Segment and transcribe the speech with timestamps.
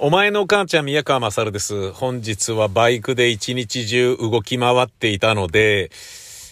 [0.00, 1.90] お前の母ちゃん宮川勝です。
[1.90, 5.90] 本日はバイクで一日中動き回っていたので、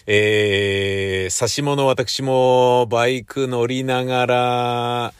[0.05, 5.13] えー、指物私もバイク乗りながら、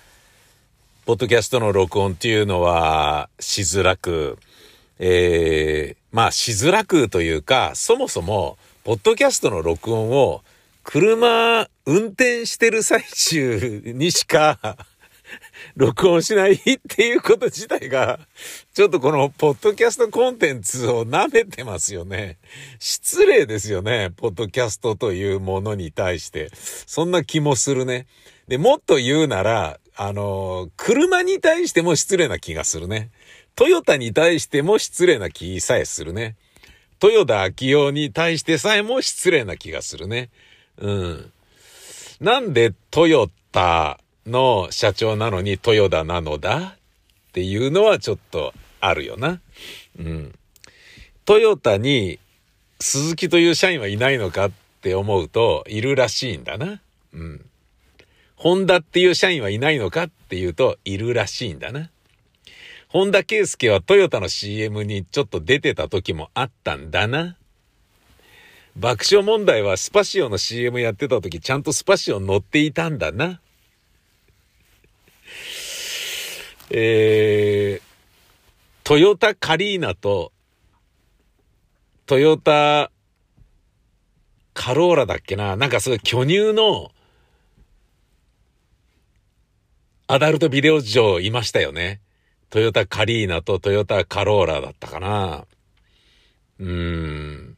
[1.05, 4.37] ポッドキャストの録音っていうのはしづらく、
[4.99, 10.41] えー、まあしづらくというか、そもそも、ポッドキャストの録音を
[10.83, 14.75] 車運転してる最中にしか
[15.77, 16.59] 録音しないっ
[16.89, 18.19] ていうこと自体が、
[18.73, 22.39] ちょっとこのポッドキャストコンテンツを舐めてますよね。
[22.79, 24.11] 失礼ですよね。
[24.17, 26.49] ポッドキャストというものに対して。
[26.55, 28.07] そんな気もするね。
[28.47, 33.11] で、もっと言うなら、あの、車に対しても失礼な気がするね。
[33.55, 36.37] トヨタに対しても失礼な気さえするね。
[37.03, 40.31] 豊田昭夫に対してさえも失礼な気がするね。
[40.79, 41.31] うん。
[42.19, 46.59] なんでトヨタの社長なのに豊田なのだ？
[46.59, 49.41] っていうのはちょっとあるよな。
[49.99, 50.33] うん。
[51.25, 52.19] トヨタに
[52.79, 56.81] 鈴木という社員はいないのかって思うといるらしいんだな。
[57.13, 57.45] うん。
[58.35, 61.89] ホンダっていう社員はいないのかっていうといるらしいんだな。
[62.87, 67.35] 本田圭佑はトヨタの CM にちょっと出てた時もあったんだな。
[68.77, 73.41] 爆笑問題はスパシオの CM やってた時ちゃんとスパシオ乗っていたんだな。
[76.69, 77.83] えー、
[78.83, 80.33] トヨタカリーナと、
[82.05, 82.91] トヨタ
[84.53, 86.91] カローラだっけななんかすごい巨乳の、
[90.07, 92.01] アダルトビデオ上いましたよね。
[92.49, 95.45] トヨタカリーナとトヨタカローラだったかな。
[96.59, 97.57] うーん。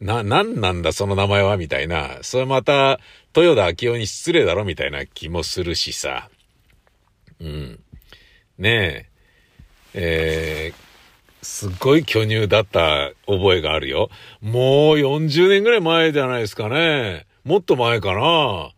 [0.00, 1.56] な、なんなんだその名前は？
[1.56, 2.18] みたいな。
[2.22, 2.98] それまた、
[3.36, 4.64] 豊田昭夫に失礼だろ？
[4.64, 6.28] みたいな気もするしさ。
[7.40, 7.80] うん。
[8.60, 9.08] ね
[9.94, 14.10] え、えー、すっごい巨乳だった覚えがあるよ。
[14.42, 17.26] もう40年ぐらい前じゃないですかね。
[17.42, 18.70] もっと前かな。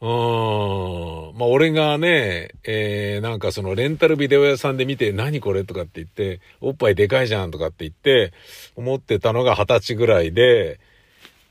[0.00, 1.38] うん。
[1.38, 8.32] まあ、俺がね、えー、なんかそのレンタルビデオ屋さんで見て、何これとかって言って、おっぱいでかいじゃんとかって言って、
[8.74, 10.80] 思ってたのが二十歳ぐらいで、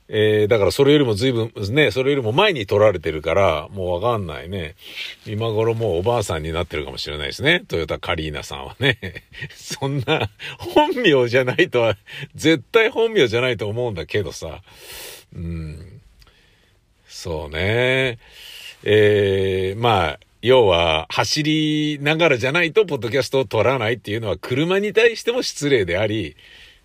[0.07, 4.75] えー、だからそれよりも随分、ね、それよりも前に撮られてるから、もうわかんないね。
[5.25, 7.63] 今頃もうおばあさんになってるかもしれないですね。
[7.67, 8.99] トヨタカリーナさんはね。
[9.55, 10.29] そんな、
[10.59, 11.97] 本名じゃないとは、
[12.35, 14.61] 絶対本名じゃないと思うんだけどさ。
[15.35, 16.01] うん。
[17.07, 18.19] そうね。
[18.83, 26.35] えー、まあ、要は、走りながらじゃないと、ポッドキャストを撮らないっていうのは、車に対しても失礼であり、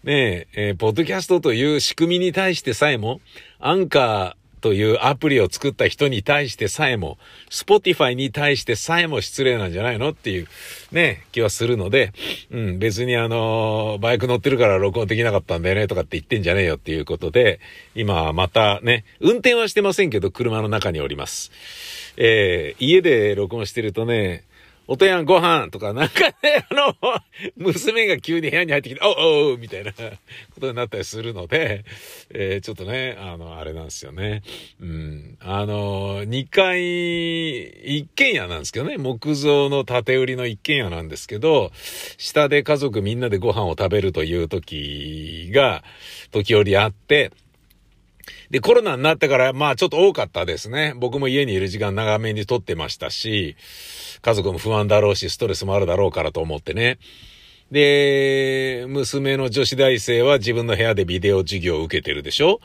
[0.02, 3.20] ねえ、えー、ポッドキャストという仕組みに対してさえも、
[3.58, 7.18] アンカーというアプリを作った人に対してさえも、
[7.50, 10.46] Spotify に対してさえも失礼なんじゃないのっていう、
[10.90, 12.14] ね、気はするので、
[12.50, 17.60] うん、別にあのバイク乗ってるから録音できなかったんだよねとかって言ってんじゃねえよっていうことで、
[17.94, 21.52] 今またね、運転はしてませんけど、車の中におります。
[22.16, 24.44] えー、家で録音してるとね、
[24.92, 26.96] おとやんご飯とか、なんかね、 あの、
[27.56, 29.92] 娘が急に部屋に入ってきて、おうおうみたいな
[30.52, 31.84] ことになったりするので、
[32.30, 34.42] えー、ちょっとね、あの、あれなんですよね。
[34.80, 35.36] うん。
[35.38, 37.62] あの、2階、
[37.98, 41.70] 一軒家なんですけどね、木造の建売りの一軒家なんですけど、
[42.18, 45.84] 下で家族みんなでご飯を食べるという時が、
[46.32, 47.30] 時折あって、
[48.50, 50.92] で、コロナになってから、まあちょっと多かったですね。
[50.96, 53.56] 僕も家にいる時間長めにとってましたし、
[54.22, 56.98] 家族も不安だろうし、ストレスもあるだろうからと思ってね。
[57.70, 62.60] で、娘の女子大生は自分の部屋でビデオ授業を受けてるでしょ？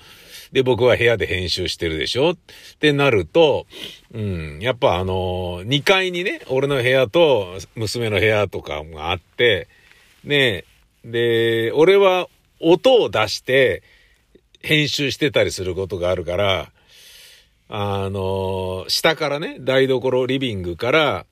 [0.51, 2.31] で、僕は部屋で編集してるでしょ？
[2.31, 2.37] っ
[2.79, 3.67] てなると、
[4.11, 9.67] うん、やっぱあの、2階にね、俺の部屋と娘の部屋とかがあって、
[10.23, 10.65] ね、
[11.03, 12.27] で、俺は
[12.59, 13.83] 音を出して
[14.65, 16.71] 編集してたりすることがあるから、
[17.69, 21.25] あの、下からね、台所、リビングから、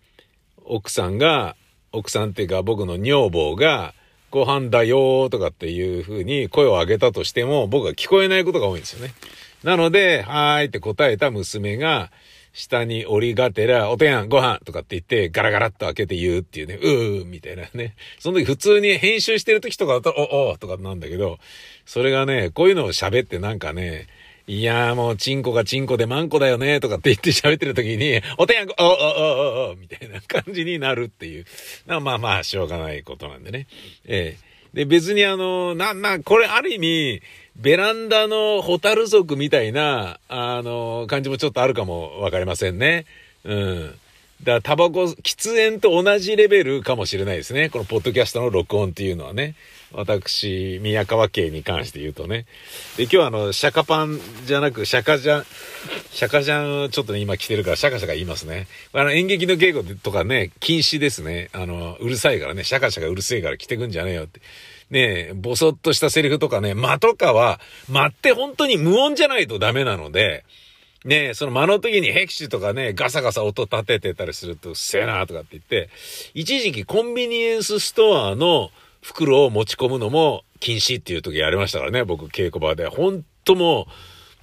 [0.65, 1.55] 奥さんが、
[1.91, 3.95] 奥さんっていうか僕の女房が、
[4.29, 9.15] ご飯だよとかっていう風に声を上げたとしても、僕は聞こえないことが多いんですよね。
[9.63, 12.11] なので、はーいって答えた娘が、
[12.53, 17.95] 下に降りがてら、おてやん、ご飯とかって言って、ガラガラっと開けて言うっていうね、うーみたいなね。
[18.19, 21.39] その時普通に編集してる時とかだと、お、おとかなんだけど、
[21.85, 24.07] それがね、こういうのを喋ってなんかね、
[24.45, 31.45] いやーもう、チンコがチンコでマンコだよね、とかって言って喋ってる時に、おてやんこ、お、お、お、お、みたいな感じになるっていう。
[31.87, 33.67] まあまあ、しょうがないことなんでね。
[34.05, 34.37] え
[34.73, 37.21] え、で、別にあの、な、な、これある意味、
[37.55, 43.05] ベランダのホタル族みたいな、あの、感じもちょっとあるかもわかりませんね。
[43.43, 43.95] うん。
[44.43, 47.69] だからタバコ、喫煙と同じレベルかもしれないですね。
[47.69, 49.55] このポッドキャストの録音っていうのはね。
[49.93, 52.45] 私、宮川家に関して言うとね。
[52.97, 55.45] で、今日はあの、シャカパンじゃなく、シャカジャン、
[56.11, 58.67] シャカジャンちょっとね、今来てるからシャカシャカ言いますね。
[58.91, 61.49] あの、演劇の稽古とかね、禁止ですね。
[61.53, 64.41] あの、うるさいからね、シャカシャカうるせえから来てくんじゃねえよって。
[64.93, 67.59] ねえ、ぼそっとしたセリフとかね、間とかは、
[67.89, 70.45] 間って本当に無音じゃないとダメなので、
[71.03, 75.89] ねえ、その間の時にヘキシとかね、ガサガサ音立ててたりすると、うっせえなとかって言って、
[76.35, 78.69] 一時期コンビニエンスストアの
[79.01, 82.85] 袋を持ち込むのも禁止っていう時やりましたからね、僕稽古場で。
[82.85, 83.91] ほんともう、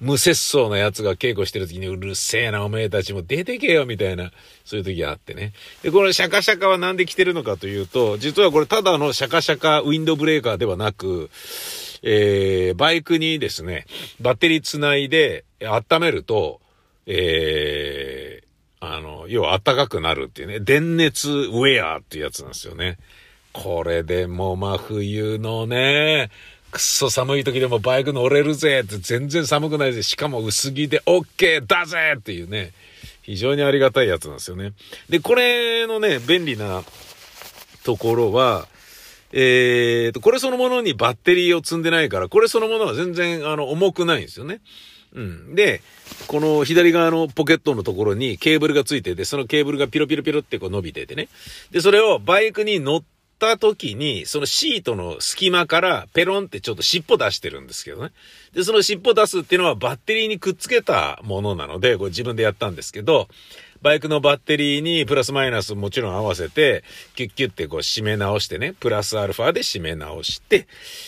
[0.01, 4.31] 無節操な奴が稽古してる時にうるせえなおめえたちも出てけよみたいな、
[4.65, 5.53] そういう時があってね。
[5.83, 11.29] で、これシャカシャカはなんで来てるのかというと、実はこれただのシャカシャカウィンドブレーカーではなく、
[12.01, 13.85] えー、バイクにですね、
[14.19, 16.59] バッテリーつないで温めると、
[17.05, 22.97] えー、あの、要は暖かくなるっていうね、電熱ウェアっていうやつなんですよね。
[23.53, 26.31] これでも真冬のね、
[26.71, 30.01] くそ寒い時でもバイク乗れるぜって全然寒くないぜ。
[30.01, 32.71] しかも薄着で OK だぜっていうね、
[33.21, 34.73] 非常にありがたいやつなんですよね。
[35.09, 36.83] で、これのね、便利な
[37.83, 38.67] ところは、
[39.33, 44.61] えーと、これそのものにバッテリーを積んでないから、これそのものは全然あの重くないんですよね。
[45.13, 45.55] うん。
[45.55, 45.81] で、
[46.27, 51.27] この左側のポケットのところにケーブルがついてて、そのケーブルがピロピロピロってこう伸びててね。
[51.71, 53.03] で、それをバイクに乗っ
[53.41, 58.11] た時に、そのシートの隙間からペロンってちょっと尻尾出してるんですけどね。
[58.53, 63.27] で、その尻尾出すっていうのはバッテリーにくっつけたものなので、これ自分でやったんですけど、
[63.81, 66.83] バイクのバッテリーにプラスマイナスもちろん合わせて、
[67.15, 70.67] キュッキュッてこう締め直してね、プラスアルファで締め直して、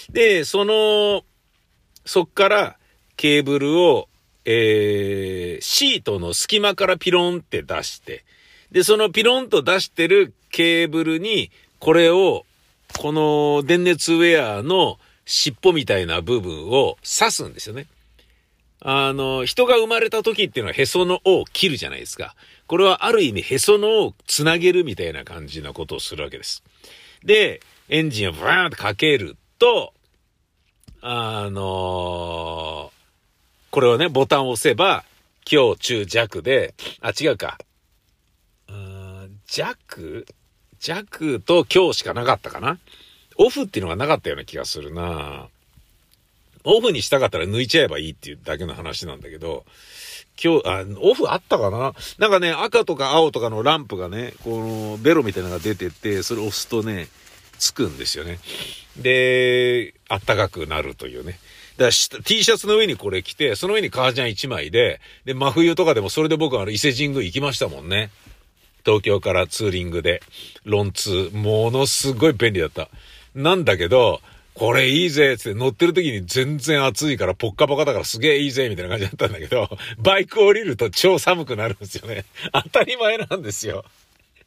[0.09, 1.23] で、その、
[2.03, 2.77] そっから
[3.15, 4.09] ケーブルを、
[4.45, 8.25] えー、シートの隙間からピロンって出して、
[8.71, 11.51] で、そのピロンと出してるケーブルに
[11.83, 12.45] これを、
[12.97, 17.87] この電熱ウェアの尻尾みたいな部分を刺すんですよね。
[18.79, 22.37] あの、人が生まれた時っていうのはへその緒を切るじゃないですか。
[22.67, 26.63] これはある意味へその緒をつなげるみたいな感じなことをするわけです。
[27.25, 27.59] で、
[27.89, 29.93] エンジンをブーンとかけると、
[31.01, 32.91] あのー、
[33.71, 35.03] これをね、ボタンを押せば、
[35.43, 37.57] 強、中、弱で、あ、違うか。
[39.45, 40.25] 弱？
[40.83, 42.77] 弱と強しかなかったかな。
[43.37, 45.47] オフっていうのがなかったような気がするな
[46.65, 49.65] オフにしたかったら抜いちゃえばいいっていうだけの話なんだけど、
[50.41, 54.49] 今日、あ、オフあったかななんかね、赤とか青とかのランプがね、こ
[54.95, 57.07] のベロみたいなのが出てて、それ押すとね、
[57.59, 58.39] つくんですよね。
[58.97, 61.39] で、あったかくなるというね。
[61.77, 68.09] だから T シャツの上にこれ着て、その上に革ジャン1枚で、で、真冬とかでもそれで僕は伊勢神宮行きましたもんね。
[68.85, 70.21] 東京からツーリングで、
[70.65, 72.89] ロンツー、ものすごい便利だった。
[73.35, 74.21] なんだけど、
[74.53, 82.25] これいいぜって乗ってる時に全然暑いからポッカポカだからすげえいいぜみたいな感じだったんだけど、 バイク降りると超寒くなるんですよね。
[82.53, 83.83] 当たり前なんですよ。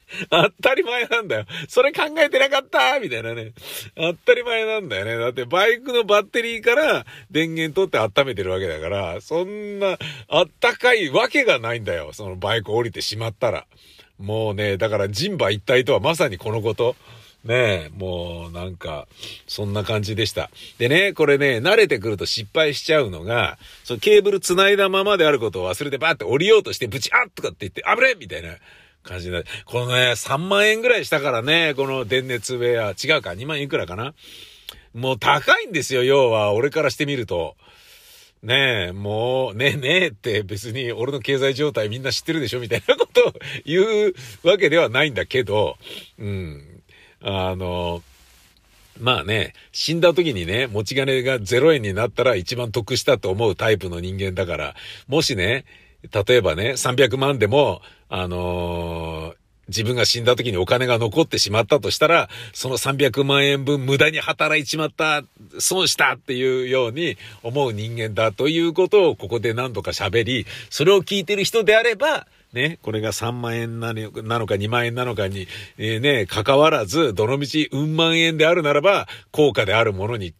[0.31, 1.47] 当たり前なんだよ。
[1.69, 3.53] それ考えてなかったみたいなね。
[3.97, 5.17] 当たり前なんだよね。
[5.17, 12.13] だってバイクのバッテリーから電源取って温めてるわけだから、そんなあったかいわけがないんだよ。
[12.13, 13.67] そのバイク降りてしまったら。
[14.19, 16.97] もうね、だから人馬一体とはまさにこのこと。
[17.45, 17.55] ね
[17.87, 19.07] え、もうなんか、
[19.47, 20.51] そんな感じでした。
[20.79, 28.57] でね、これね、慣れてくると失敗しちゃうのが、そのケーブル繋いだままであることを忘れてバーって降りようとしてブチあっとかって言って、あぶれみたいな
[29.05, 29.47] 感じになる。
[29.65, 34.13] このね、3万円ぐらいしたからね、この電熱ウェア、違うか、2万いくらかな
[34.93, 37.55] もう高いんですよ、要は、俺からしてみると。
[38.47, 43.33] ねえ、もう、ねえねえって別に俺の経済状態みんな知ってるでしょみたいなことを
[43.65, 44.15] 言う
[44.49, 45.77] わけではないんだけど、
[46.17, 46.63] うん。
[47.23, 48.03] あの、
[49.01, 54.75] まあね、死んだ時にね、持ち金が0円になったら一番得したと思うタイプの人間だから、
[55.09, 55.65] もしね、
[56.13, 65.23] 例えばね、300万でも、あのー自分が死んだ時にお金が残ってしまったとしたら、その300万円分無駄に働いちまった、
[65.59, 74.11] 損したっていうように思う人間だということをここで何度か喋り、それを聞いてる人であれば、ね、これが3万円なの
[74.47, 75.47] か2万円なのかに、
[75.79, 80.33] えー、ね、関わらず、どのみち、うん万円であるならば、高価であるものに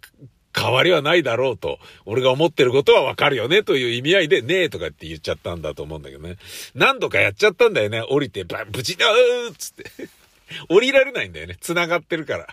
[0.59, 6.37] 変わりはないだろうと、俺が思ってることはわかるよねという意味合いで、ねえとかって言っちゃったんだと思うんだけどね。
[6.75, 8.03] 何度かやっちゃったんだよね。
[8.09, 9.85] 降りて、ブチだーっつって。
[10.71, 11.57] 降りられないんだよね。
[11.61, 12.47] 繋がってるから。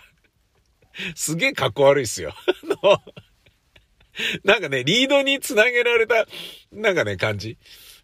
[1.14, 2.34] すげえ格好悪いっすよ。
[2.82, 3.02] あの、
[4.44, 6.26] なんかね、リードに繋げられた、
[6.72, 7.56] なんかね、感じ。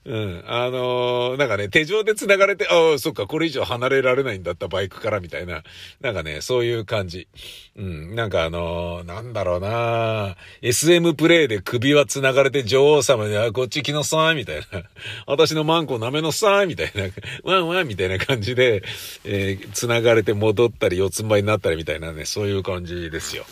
[0.07, 0.45] うん。
[0.47, 5.63] あのー、なんかね、手錠で繋がれて、ああ、そっか、これ以上離れられないんだった、バイクからみたいな。
[6.01, 7.29] なんかね、そういう感じ。
[7.77, 8.15] うん。
[8.15, 14.85] なんかあのー、なんだろうな SM プレイで首は繋がれて女王様に、あ、こっち来なさい、みたいな。
[15.27, 17.03] 私のマンコ舐めなさい、みたいな。
[17.45, 18.83] ワンワンみたいな感じで、
[19.25, 23.45] えー、繋がれて戻ったり、四つん這いになったりみたいなね、そういう感じですよ。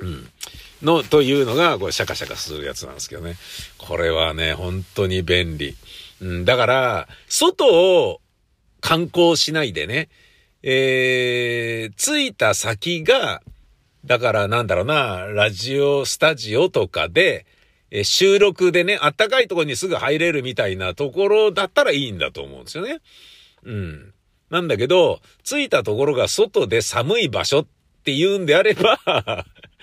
[0.00, 0.28] うん。
[0.82, 3.36] の、というのが、これ、シャカシャカするやつなんですけどね。
[3.78, 5.76] これはね、本当に便利。
[6.20, 8.20] うん、だから、外を
[8.80, 10.08] 観光しないでね、
[10.62, 13.42] えー、着いた先が、
[14.04, 17.46] だからなんだろうな、ラジオスタジオとかで、
[17.90, 23.00] え収録でね、あったかいところにすぐ入れるみたいなところだったらいいんだと思うんですよね。
[23.64, 24.12] うん。
[24.50, 27.66] なんだけど、着いたところが外で寒い場所っ
[28.04, 28.98] て言うんであれば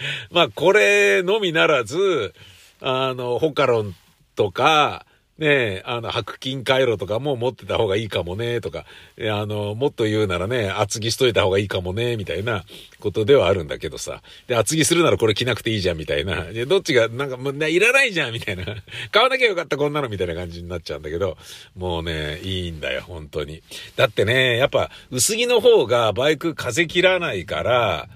[0.32, 2.34] まあ、これのみならず、
[2.82, 3.96] あの、ホカロン
[4.36, 5.06] とか、
[5.40, 8.86] ねあの、白金回路とかも持ってた方がいいかもね、とか、
[9.20, 12.64] あの、もっと言うならね、厚着しといた方がいいかもね、みたいな
[13.00, 14.22] ことではあるんだけどさ。
[14.48, 16.44] で、厚着するならこれ着なくていいじゃん、みたいな。
[16.44, 18.64] で、どっちが、なんか、もう、いらないじゃん、みたいな。
[19.12, 21.36] 買わなきゃよかった、こんなの、みたいな感じになっちゃうんだけど、
[21.76, 23.64] もうね、いいんだよ、本当に。
[23.96, 28.08] だってね、やっぱ、薄着の方がバイク風切らないから、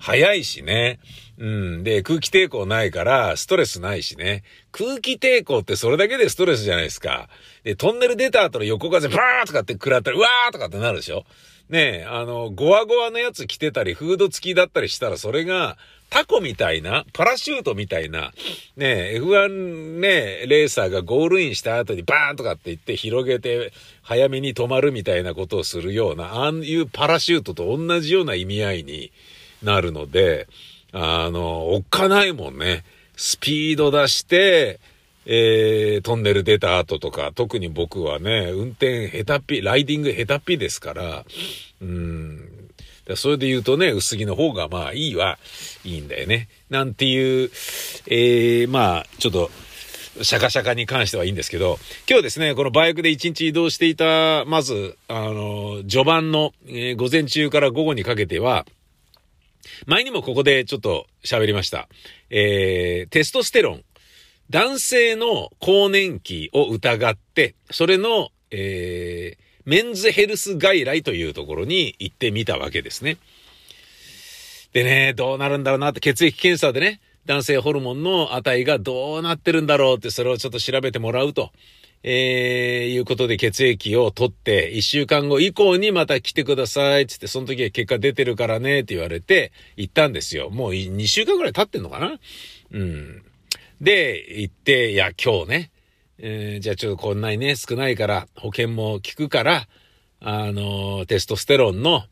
[0.00, 0.98] 早いしね。
[1.38, 1.82] うん。
[1.82, 4.44] で、空気抵抗ないから、ストレスないしね。
[4.72, 7.28] 空気抵抗ってそれだけでストレスじゃないですか。
[7.64, 11.24] で、トンネル出た後の横風、バーとかって食らったら、うわーとかってなるでしょ
[11.68, 15.76] ねえ、あの、ゴワゴワのやつ着てたり、フード付きだったりしたら、それが、
[16.10, 18.32] タコみたいな、パラシュートみたいな、
[18.76, 23.72] ねえ、F1 ね、レーサーがゴールインした後にバーンとかって言って広げて、
[24.02, 29.10] 早めに止まるみたいなことをするような、ああいうパラシュートと同じような意味合いに
[29.62, 30.46] なるので、
[30.94, 32.84] あの、おっかないもんね。
[33.16, 34.78] スピード出して、
[35.26, 41.24] えー、トンネル出た後とか、特に僕はね、運転下手っぴ、ライディング下手っぴですから、
[41.82, 42.48] うん。
[43.16, 45.38] それで言うとね、薄着の方がまあいいは、
[45.84, 46.48] いいんだよね。
[46.70, 47.50] なんていう、
[48.06, 49.50] えー、まあ、ちょっと、
[50.22, 58.64] シャカシャカに関してはいいんですけど、今日ですね、このバイクで一日移動していた、まず、あの、序盤の、えー、午前中から午後にかけては、
[59.86, 61.88] 前にもここでちょっと喋りました。
[62.30, 63.84] えー、テストステロン。
[64.50, 73.16] 男性の更年期を疑って、それの、えー、メンズヘルス外来というところに行ってみたわけですね。
[74.72, 81.52] でね、どうなるんだろうなって血液検査でね、男性ホルモンの値がどうなってるんだろうってそれをちょっと調べてもらうと。
[82.06, 90.50] えー、いうことで血液を取って、一週間後以降にまた来てください、つって、その時は結果出てるからね、って言われて、行ったんですよ。
[90.50, 92.20] もう2週間ぐらい経ってんのかな？
[92.72, 93.22] うん。
[93.80, 95.70] で、行って、いや、今日ね、
[96.18, 99.66] えー、じゃあちょっとこんなにね、少ないから、保険も効くから、
[100.20, 102.04] あのー、テストステロンの、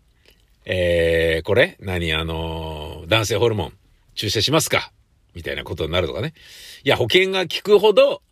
[0.64, 1.76] えー、これ？
[1.80, 2.14] 何？
[2.14, 3.72] あのー、男性ホルモン、
[4.14, 4.90] 注射しますか？
[5.34, 6.32] みたいなことになるとかね。
[6.82, 8.22] いや、保険が効くほど、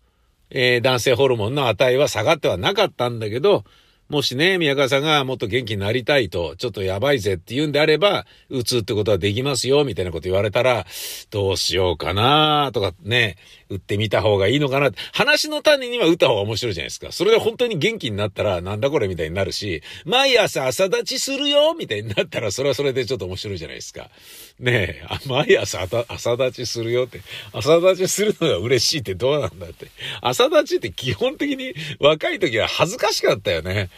[0.50, 3.64] えー、男性ホルモンの値は下がってはなかったんだけど、
[4.11, 10.85] もしね、宮川さんがもっと元気になりたいと、ちょっとやばいぜって言うんであれば、打つってことはできますよ、みたいなこと言われたら、
[11.30, 13.37] どうしようかなとかね、
[13.71, 14.99] 打ってみた方がいいのかなって。
[15.12, 17.12] 話の種には打った方が面白いじゃないですか。
[17.12, 24.11] それで本当に元気になったら、なんだこれみたいになるし、毎朝朝立ちするよみたいになったら、それはそれでちょっと面白いじゃないですか。
[24.59, 27.21] ねえ、毎朝朝立ちするよって、
[27.53, 29.87] 朝立ちするのが嬉しいってどうなんだって。
[30.21, 33.89] 朝立ちって基本的に若い時は恥ずかしかったよね。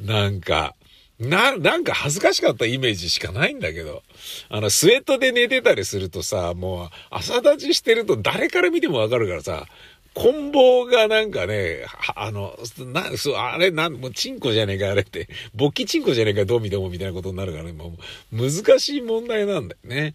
[0.00, 0.74] なんか。
[1.18, 4.02] な、なんか恥ずかしかったイメージしかないんだけど。
[4.48, 9.66] あの、スウェットで寝てたりするとさ、もう、朝立ちしてると誰から見てもわかるからさ、
[10.14, 12.54] 棍棒がなんかね、あの、
[12.92, 15.28] な、そう、あれ、なん、もうチンコじゃねえか、あれって。
[15.54, 17.96] 勃起チンコじゃねえか、どう見てもみたいなことになるからね、も
[18.32, 20.12] う、難しい問題なんだよね。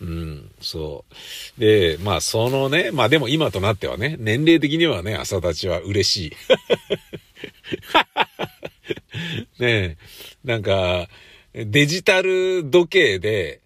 [0.00, 1.04] うん、そ
[1.56, 1.60] う。
[1.60, 6.32] で、まあ、そのね、まあでも今となってはね、年齢的にはね、朝立ちは嬉しい。
[9.58, 9.96] ねえ、
[10.44, 11.08] なんか、
[11.54, 13.60] デジタル時計で、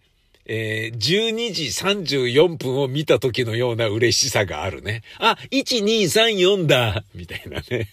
[0.46, 5.02] えー、12時34分を見た時のような嬉しさがあるね。
[5.18, 7.88] あ、1234だ みたいなね。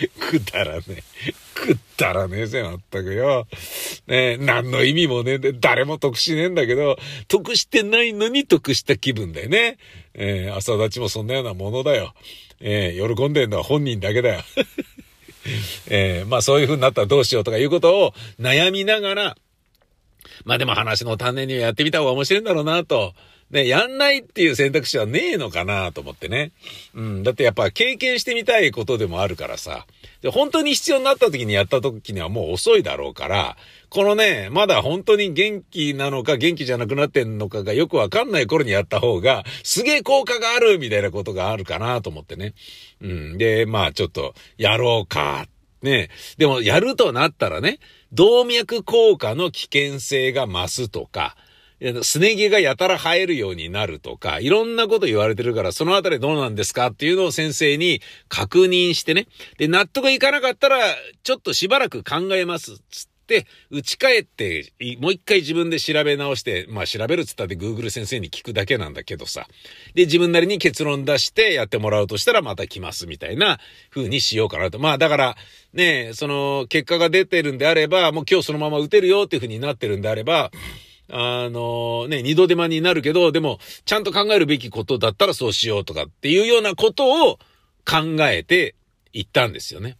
[0.18, 1.02] くだらねえ。
[1.54, 3.46] くだらねえぜ、まったくよ。
[4.06, 9.78] ね何の意味もねえで、誰も得しねえんだけど、得してないのに得した気分だよね。
[10.14, 12.14] えー、朝立ちもそんなようなものだよ。
[12.60, 14.42] えー、喜んでんのは本人だけだよ。
[15.88, 19.36] えー、まあそういう風になったらどうしようとかいうことを悩みながら、
[20.44, 23.14] まあでも話の種にはやってみた方が面白いんだろうなと。
[23.50, 26.50] ね、やんないっていう選択肢はねえのかなと思ってね。
[26.94, 27.22] うん。
[27.22, 29.86] だってやっぱ経験してみたいことでもあるからさ。
[30.20, 33.56] で、本当に必要になった時にやった時にはもう遅いだろうから、
[33.96, 42.52] このね、まだ本当に元気なのか元気じゃなくなってんのかがよくわかんない頃にやった方が、すげえ効果があるみたいなことがあるかなと思ってね。
[43.00, 43.38] うん。
[43.38, 45.46] で、まあちょっと、やろうか。
[45.80, 46.10] ね。
[46.36, 47.78] でも、やるとなったらね、
[48.12, 51.34] 動脈硬化の危険性が増すとか、
[52.02, 59.26] すね毛がやたら生えるようになるとか、いろんなこと言われてるから、そのあたりどうなんですかっていうのを先生に確認してね。
[59.56, 60.76] で、納得いかなかったら、
[61.22, 62.78] ちょっとしばらく考えます。
[62.90, 63.15] つって、
[63.70, 69.46] 打ち返って、もう一回自分で調べ直して、まあ調べるっつったって Google 先生に聞くだけなんだけどさ。
[69.94, 73.58] で、自分なりに結論出してやってもらうとしたらまた来ますみたいな
[73.90, 74.78] 風にしようかなと。
[74.78, 75.36] まあだから、
[75.72, 80.50] ね、その結果が出てるんであれば、もう今日そのまま打てるよっていう風になってるんであれば、
[81.08, 87.38] あのね、二度手間になるけど、でも、ちゃんと考えるべきことだったらそうしようとかっていうようなことを
[87.88, 88.74] 考えて
[89.12, 89.96] 行ったんですよね。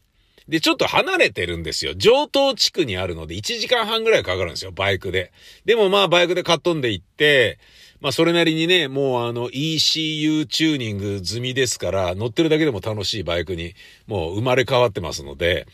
[0.49, 1.95] で、ちょっと離れてるんですよ。
[1.97, 5.33] 上東地区にあるので1時間半ぐらいかかるんですよ、バイクで。
[5.65, 7.59] でもまあバイクでかっ飛んで行って、
[8.00, 13.75] まあそれなりにね、もうあの ECU チューニング済みですから、乗ってるだけでも楽しいバイクに
[14.07, 15.67] もう生まれ変わってますので、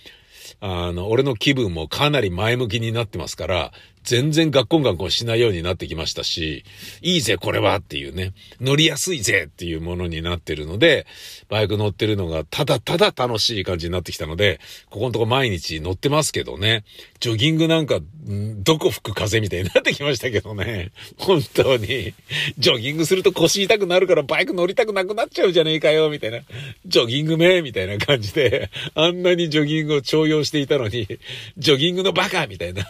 [0.60, 3.72] あの、俺の気分もかなり前向きになってますから、
[4.04, 6.64] 全然ガッコンガッコンしないようになってきましたし、
[7.02, 11.06] いいぜこれはっていうね、乗りやすいぜっていうものになってるので、
[11.48, 16.84] バイク乗ってるのがただただ楽しい感じになってきたので、ここのとこ毎日乗ってますけどね、
[17.20, 22.14] ジョギングなんか、どこ吹く風みたいになってきましたけどね、本当に、
[22.58, 26.40] ジョギングすると腰痛くなるからバイク乗りたくなくなっちゃうじゃねえかよ、みたいな、
[26.86, 31.06] ジョギングめみたいな感じで、あんなにジョギングを重用していたのに、
[31.58, 32.88] ジョギングのバカみたいな、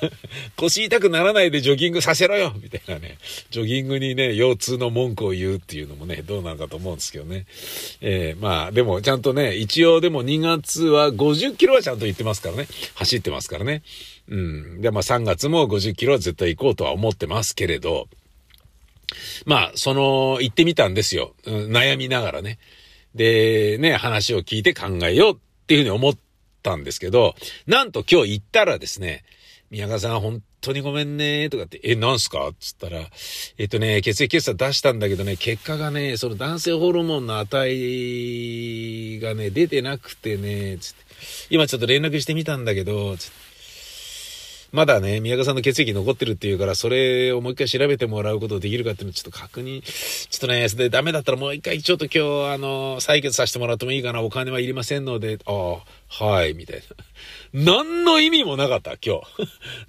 [0.57, 3.19] 腰痛くくならないでジョギングさせろよみたいなね、
[3.51, 7.47] ジョギングにね、腰痛の文句を言うっていうのもね、どうなのかと思うんですけどね。
[8.01, 12.67] えー、まあ、でもちゃんとね、一応でも2月は50キロはちゃんと行ってますからね。
[12.95, 13.83] 走ってますからね。
[14.29, 14.81] うん。
[14.81, 18.09] で、まあ3月も50キロは絶対行こうとは思ってますけれど、
[19.45, 21.35] まあ、その、行ってみたんですよ。
[21.45, 22.59] 悩みながらね。
[23.15, 25.37] で、ね、話を聞いて考えようっ
[25.67, 26.15] ていうふうに思っ
[26.63, 27.35] たんですけど、
[27.67, 29.25] なんと今日行ったらですね、
[29.73, 32.53] 宮川さん本当にごめんね、とかって、え、なんすか？
[32.61, 33.09] つったら、
[33.57, 41.03] えっとね、血液検査出したんだけどね、結果がね、その男性ホルモンの値がね、出てなくてね、つって、
[41.49, 43.42] 今ちょっと連絡してみたんだけど、つって、
[44.73, 56.83] まだね、宮川さんの血液残ってるっていうから、それをもう一回調べてもらうことできるかっていうのをちょっと確認、ちょっとね、でダメだったらもう一回ちょっと今日、あの、採血させてもらってもいいかな、お金はいりませんので、ああ、はい、みたい
[57.55, 57.75] な。
[57.75, 59.23] 何の意味もなかった、今日。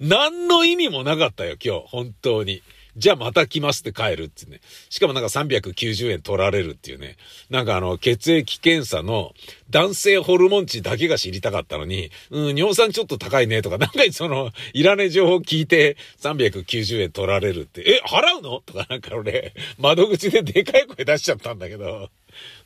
[0.00, 2.60] 何の意味もなかったよ、今日、本当に。
[2.96, 4.60] じゃあまた来ますって帰るってね。
[4.88, 7.16] しかもなんか390円取られるっていうね。
[7.50, 9.32] なんかあの、血液検査の
[9.70, 18.60] 男性ホルモン値だけが知りたかったのに、うん、尿酸ちょっと高いねとか、なんかその、いらねえ情報聞いて390円取られるって、え、払うの？
[18.60, 22.10] とかなんか俺、窓口ででかい声出しちゃったんだけど、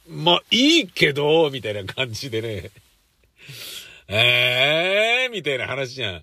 [0.08, 2.70] まあ、いいけど、みたいな感じでね。
[4.08, 6.22] ええー、みたいな話じゃん。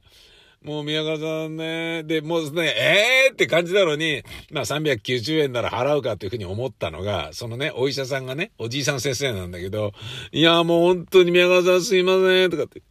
[0.66, 9.92] もう宮川さんね、で、もうね、ええー、って感じなのに、まあ390円なら払うかっていうふうに思ったのが、そのね、お医者さんがね、おじいさん先生なんだけど、
[10.32, 12.82] いや、もう本当に宮川さんすいません、とかって。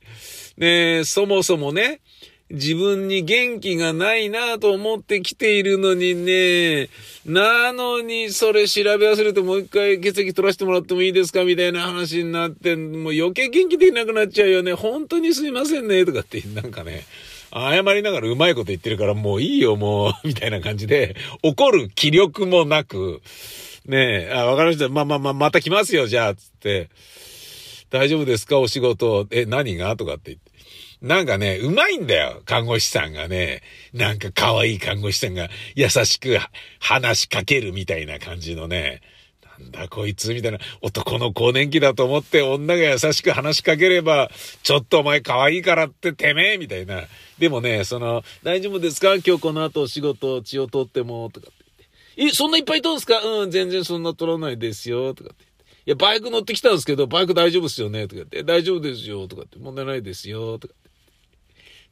[0.56, 2.00] ねそもそもね、
[2.50, 6.88] 自分に元気がないなと思ってきているのにね、
[7.26, 14.74] なのにそれ調べ忘れてもう一回血液取らせてもらってもいいですかみたいな話になって、もう余計元気できなくなっちゃうよね。
[14.74, 17.04] 本当にすいませんね、とかって、なんかね、
[17.54, 23.22] 謝りながらうまいこと言ってるからもういいよもう、みたいな感じで、怒る気力もなく、
[23.86, 24.88] ねえ、あ、わかりました。
[24.88, 26.88] まあまあまあ、また来ますよ、じゃあ、つって。
[27.90, 29.28] 大丈夫ですかお仕事。
[29.30, 29.94] え、何が？
[29.96, 30.50] とかって言って。
[31.00, 33.60] なんかね、うまいんだよ、看護師さんがね。
[33.92, 36.38] なんか可愛い看護師さんが優しく
[36.80, 39.02] 話しかけるみたいな感じのね。
[39.58, 44.30] なんだこいつみたいな、男の更年期だと思って女が優しく話しかければ、
[44.62, 47.02] ちょっとお前可愛いからっててめえみたいな。
[47.38, 49.14] でもね、その、大丈夫ですか？
[49.16, 51.64] 今日この後お仕事血を取っても、とかって
[52.16, 52.34] 言って。
[52.34, 53.20] え、そんないっぱい取るんすか？
[53.20, 55.44] うん、全然そんな取らないですよ、とかって。
[55.86, 60.90] いや、バイク乗ってきたんですけど、バイク大丈夫っすよねとか言って、大丈夫ですよ、とかって、問題ないですよ、とかって。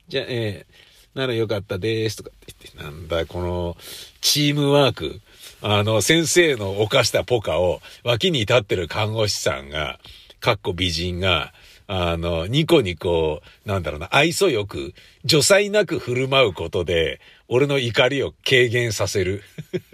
[0.09, 3.77] じゃあ、えー、ならよかったです、とかって言って、なんだ、この、
[4.21, 5.21] チームワーク。
[5.65, 10.01] あの、先生の犯したポカを脇に立ってる看護師さんが、
[10.41, 11.53] かっこ美人が、
[11.87, 14.93] あの、ニコニコ、なんだろうな、愛想よく、
[15.25, 19.45] 除災なく振る舞うことで、俺の怒りを軽減させる。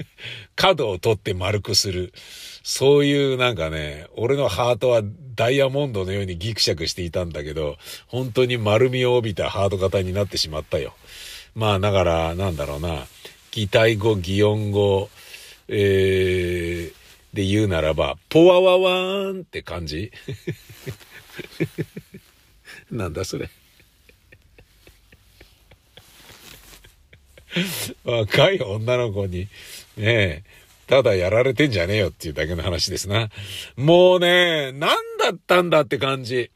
[0.56, 2.14] 角を取って丸くする。
[2.62, 5.02] そういうなんかね、俺のハートは
[5.34, 7.76] ダイヤモンドのようにギクシャクしていたんだけど、
[8.06, 10.94] 本当に丸みを帯びたハート型になってしまったよ。
[11.54, 13.06] まあ、だから、なんだろうな、
[13.50, 15.10] 擬態語、擬音語、
[15.68, 20.10] えー、で言うならば、ポワワワーンって感じ？
[22.90, 23.50] なんだそれ。
[28.04, 29.48] 若い女の子に、
[29.96, 30.42] ねえ、
[30.86, 33.30] ただやられてんじゃねえよっていうだけの話ですな。
[33.76, 36.50] もうね、何だったんだって感じ。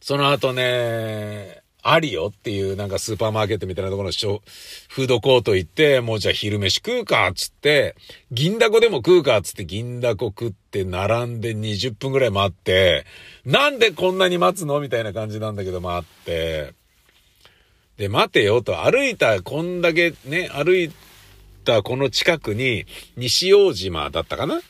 [0.00, 4.42] その後ね、ありよっていうなんかスーパーマーケットみたいなところの
[4.88, 7.96] フードコート行って、もうじゃあ昼飯食うかっつって、
[8.30, 13.04] 銀だこでも食うかっつって銀だこ食って並んで20分ぐらい待って、
[13.44, 16.74] なんでこんなに待つのみたいな感じなんだけど待って、
[17.96, 20.92] で、待てよと歩いた、こんだけね、歩い
[21.64, 24.60] たこの近くに西大島だったかな？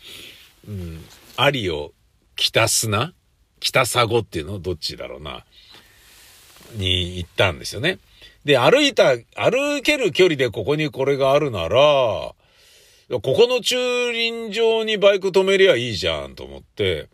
[0.66, 1.04] うん。
[1.36, 1.92] アリを
[2.36, 3.12] 北砂？
[3.60, 4.58] 北砂っていうの？
[4.58, 5.44] どっちだろうな？
[6.74, 7.98] に行ったんですよね。
[8.44, 12.34] で、歩いた、歩ける距離でここにこれがあるなら、こ
[13.20, 17.08] この駐輪場にバイク止めりゃいいじゃんと思って、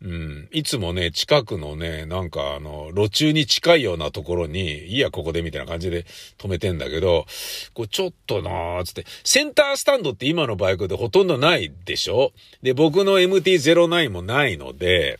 [0.00, 0.48] うん。
[0.52, 6.06] いつもね、近くのね、なんかあの、路中に近いようなところに、いいや、ここでみたいな感じで
[6.38, 7.26] 止めてんだけど、
[7.74, 12.32] こうちょっとなーつって、センタースタンドって今のバイクでほとんどないでしょ？
[12.62, 15.18] で、僕の MT-09 もないので、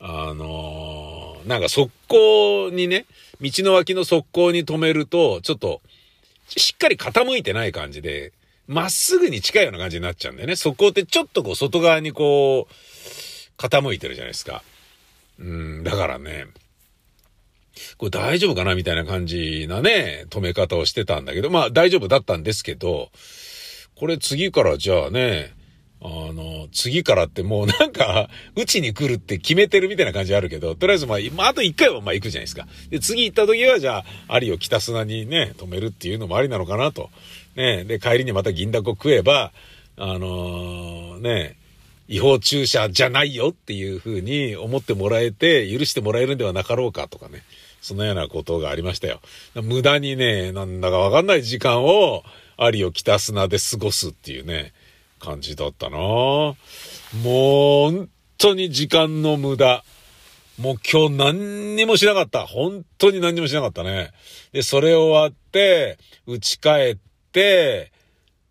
[0.00, 3.06] あのー、なんか速攻にね、
[3.40, 5.80] 道の脇の側溝に止めると、ちょっと、
[6.48, 8.32] しっかり傾いてない感じで、
[8.66, 10.56] まっすぐに近いような感じになっちゃうんだよね。
[10.56, 12.72] 側溝ってちょっとこう外側にこう、
[13.60, 14.62] 傾いてるじゃないですか。
[15.38, 16.46] うん、だからね、
[17.96, 23.10] これ大丈夫かなみたいな感じなね、止め方をしてたんだけど、まあ大丈夫だったんですけど、
[23.94, 25.52] これ次からじゃあね、
[26.00, 32.68] あの、次からってもうなんか、 うちに来るって決めてるみたいな感じあるけど、とりあえずまあ、まあ、あと一回はまあ行くじゃないですか。
[32.90, 37.10] で、次行った時はじゃあ、アリを北砂にね、止めるっていうのもありなのかなと。
[37.56, 39.52] ね、で、帰りにまた銀だこ食えば、
[39.96, 41.56] あのー、ね、
[42.06, 47.42] 違法駐車じゃないよっていうふうに思ってもらえて、許してもらえるんではなかろうかとかね。
[47.80, 49.20] そのようなことがありましたよ。
[49.54, 52.22] 無駄にね、なんだかわかんない時間を、
[52.56, 54.72] アリを北砂で過ごすっていうね。
[55.18, 56.54] 感じだったなもう、
[57.22, 59.84] 本当に時間の無駄。
[60.58, 62.46] もう今日何にもしなかった。
[62.46, 64.12] 本当に何にもしなかったね。
[64.52, 66.98] で、それ終わって、打ち帰っ
[67.32, 67.92] て、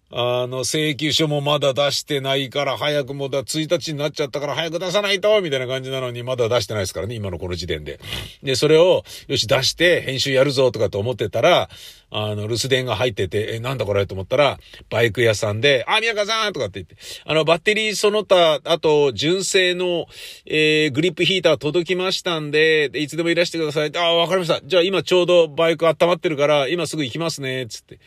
[0.10, 8.00] あの、請求書もまだ出してないから、早くもだ、1日になっちゃったから早く出さないとみたいな感じなのに、まだ出してないですからね、今のこの時点で。
[8.42, 11.70] で、それを、よし、出して、編集やるぞとかと思ってたら、
[12.10, 20.06] あの、留守電が入ってて、え、なんだこれと思ったら、バイク屋さんで、あ、宮川さんとかって言って、あの、バッテリーその他、あと、純正の、
[20.46, 23.92] えー、グリップヒーター届きましたんで、でいつでもいらしてください。
[23.98, 24.62] あ、わかりました。
[24.64, 28.00] じゃあ今ちょうどバイク温まってるから、今すぐ行きますね、つって。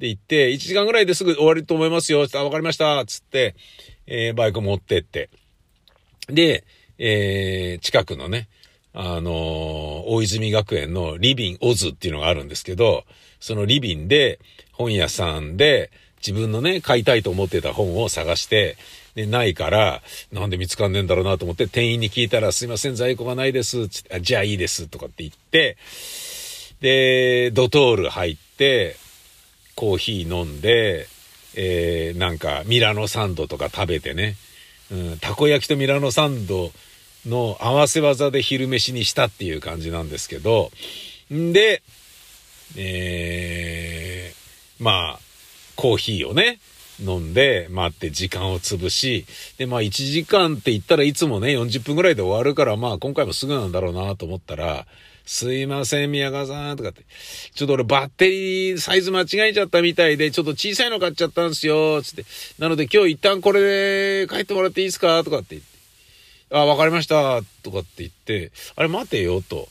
[0.00, 2.26] で行って、1時間ぐらいですぐ終わると思いますよ。
[2.32, 3.04] あ、わかりました。
[3.06, 3.54] つって、
[4.06, 5.28] えー、バイク持ってって。
[6.28, 6.64] で、
[6.98, 8.48] えー、近くのね、
[8.94, 9.32] あのー、
[10.06, 13.04] 大泉学園のリビンオズっていうのがあるんですけど、
[13.40, 14.40] そのリビンで、
[14.72, 15.90] 本屋さんで、
[16.26, 18.78] 自分のね、買いたいと思ってた本を探して、
[19.14, 20.00] で、ないから、
[20.32, 25.76] なんで見つかんねえんだろうなと思って、店員に聞いたら、すいません、在庫がないです、つって、じゃあいいです、とかって言って、
[26.80, 28.96] で、ドトール入って、
[29.80, 31.06] コーヒー飲んで、
[31.56, 34.36] えー、なんかミラノサンドとか食べてね、
[34.92, 36.70] うん、たこ焼きとミラノサンド
[37.24, 40.70] の合わせ技で昼飯にしたっていう感じなんですけど、
[41.32, 41.82] んで、
[42.76, 45.20] えー、まあ、
[45.76, 46.58] コーヒーをね、
[47.00, 49.24] 飲んで、待って時間を潰し、
[49.56, 54.86] で、まあ1時間って言ったらいつもね、40分ぐらいで終わるから、まあ今回もすぐなんだろうなと思ったら、
[55.26, 57.02] すいません、宮川さん、とかって。
[57.54, 62.24] ちょっと俺バッテリーサイズ間違えちゃったみたいで、ちょっと小さいの買っちゃったんすよ、つって。
[62.58, 63.60] なので今日一旦これ
[64.24, 65.22] で帰ってもらっていいですか？
[65.24, 65.68] とかって言って。
[66.52, 69.68] あ、わかりました、とかって言って、あれ待てよ、と。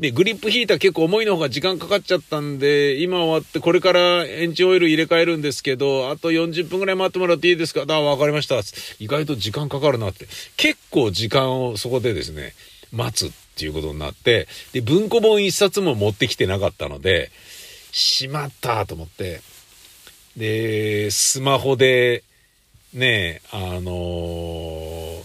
[0.00, 7.84] で、グリップヒーター結構重いの方が時間かかっちゃったんで、今終わってこれからエンジンオイル入れ替えるんですけど、あと40分くらい待ってもらっていいですか？
[7.88, 8.56] あ、わかりました。
[8.98, 10.26] 意外と時間かかるなって。
[10.56, 12.54] 結構時間をそこでですね、
[12.90, 17.30] 待つっていうことになって、で、文庫本一冊も持ってきてなかったので、
[17.92, 19.40] しまったと思って、
[20.36, 22.24] で、スマホで、
[22.92, 25.24] ね、あのー、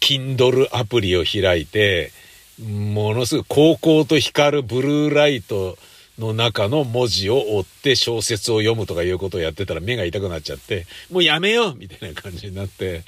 [0.00, 2.12] Kindle アプリを開いて、
[2.60, 5.76] ものすごい高校と光るブルーライト
[6.18, 13.02] の中の文字を追って小説を読むとかいうことをやってたら目が痛くなっちゃって、もうやめようみたいな感じになって、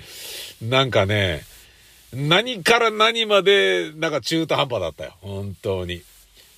[0.60, 1.42] なんかね、
[2.12, 5.14] 何から何まで、なんか中途半端だったよ。
[5.20, 6.02] 本当に。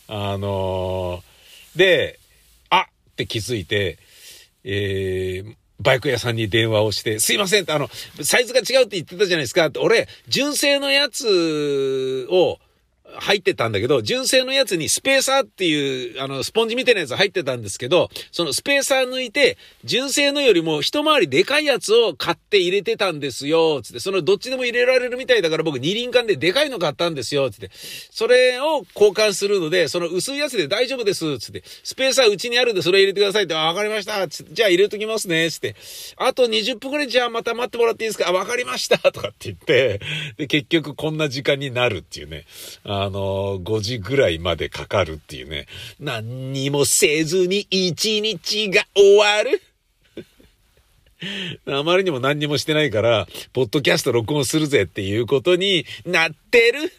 [0.09, 2.19] あのー、で、
[2.71, 3.99] あって気づいて、
[4.65, 7.89] えー、バイク屋さんに電話をして、すいませんって、あの、
[8.23, 12.59] サイズが違うって言ってたじゃないですかって、俺、純正のやつを、
[13.19, 27.71] 入ってたんだけど、純正のやつにスペーサーっていう、あの、スポンジみたいなやつ入ってたんですけど、そのスペーサー抜いて、純正のよりも一回りでかいやつを買って入れてたんですよ、つって、そのどっちでも入れられるみたいだから僕二輪缶ででかいの買ったんですよ、つって、
[28.11, 35.77] それを交換するので、その薄いやつで大丈夫です、つって、スペーサーうちにあるんでそれ入れてくださいって、あ、わかりました、つって、じゃあ入れときますね、つって、
[36.17, 40.01] あと20分くらいじゃあまた待ってもらっていいですか、あ、わかりました、とかって言って、
[40.37, 42.45] で、結局こんな時間になるっていうね、
[42.85, 45.67] ああの、5時ぐらいまでかかるっていうね。
[45.99, 49.63] 何にもせずに一日が終わる。
[51.67, 56.93] あまりにも何にもしてないから、ポッドキャスト録音するぜっていうことになってる。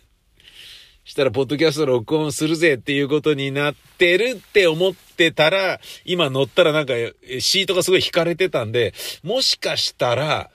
[1.04, 6.94] したら、ポッドキャスト録音するぜっていうことになってるって思ってたら、今乗ったらなんか
[7.40, 10.50] シートがすごい引かれてたんで、もしかしたら、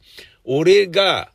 [0.44, 1.30] 俺が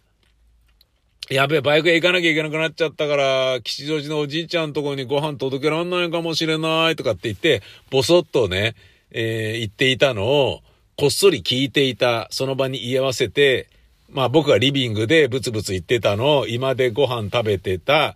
[1.32, 8.76] やべえ、バイクへ行かなきゃいけなくなっちゃったから、吉祥寺のおじいちゃんとこにご飯届けらんないかもしれないとかって言って、ぼそっとね、
[9.12, 10.60] えー、言っていたのを、
[10.98, 13.70] こっそり聞いていた、その場に居合わせて、
[14.10, 18.16] まあ僕がリビングでブツブツ言ってたのを、今でご飯食べてた、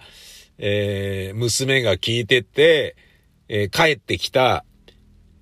[0.58, 2.98] えー、娘が聞いてて、
[3.48, 4.66] えー、帰ってきた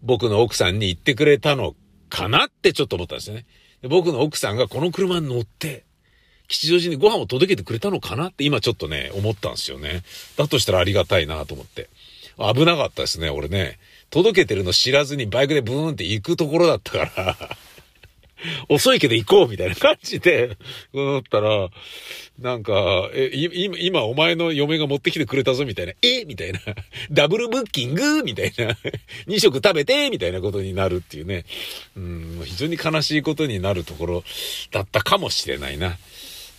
[0.04, 1.76] 僕の奥さんに言ってくれたの
[2.10, 3.48] かなってちょっと思ったんですよね。
[3.90, 5.86] 僕の奥さんがこの車に乗って、
[6.54, 10.04] 吉祥寺にご飯を届けてくれたのかなって今ちょっとね、思ったんですよね。
[10.38, 11.90] だとしたらありがたいなと思って。
[12.38, 13.80] 危なかったですね、俺ね。
[14.10, 17.58] 届けてるの知らずにバイクでブーンって行くところだったから
[18.70, 20.58] 遅いけど行こうみたいな感じで、
[20.94, 21.70] 思ったら、
[22.40, 26.26] なんか、え、今、今お前の嫁が持ってきてくれたぞみたいな、え？
[26.26, 26.60] みたいな、
[27.12, 28.24] ダブルブッキング？
[28.24, 28.78] みたいな、
[29.28, 30.10] 2食食べて？
[30.10, 31.46] みたいなことになるっていうね、
[31.96, 34.24] うん、非常に悲しいことになるところ
[34.72, 35.98] だったかもしれないな。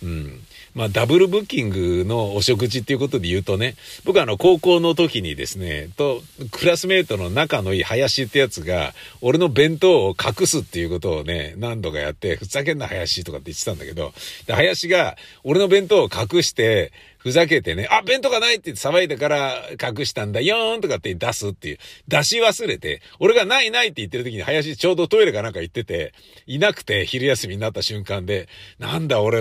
[0.03, 0.41] うん。
[0.75, 14.13] まあ、ダブルブッキングのお食事っていうことで言うとね、僕はあの、高校の時にですね、と、クラスメートの仲のいい林ってやつが、俺の弁当を隠すっていうことをね、何度かやって、ふざけんな林とかって言ってたんだけど、
[14.47, 16.91] で林が、俺の弁当を隠して、
[17.25, 26.13] ふざけてね、あ、弁当がないって言って騒いでから隠したんだよーんとかって出すっていう、出し忘れて、俺がないないって言ってる時に林ちょうどトイレかなんか行ってて、
[26.45, 29.39] いなくて昼休みになった瞬間で、なんだ俺、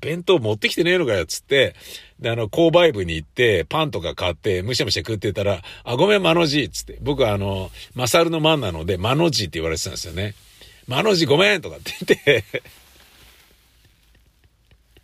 [0.00, 1.74] 弁当持ってきてねえのかよっつって、
[2.20, 6.96] で、あの、購買部に行って、パンとか買って、むしゃむしゃ食ってたら、あ、ごめん、マの字っつって。
[7.02, 10.34] 僕はあの、マサルのマンなので、マの字って言われてたんですよね。
[10.86, 12.62] マの字ごめんとかって言って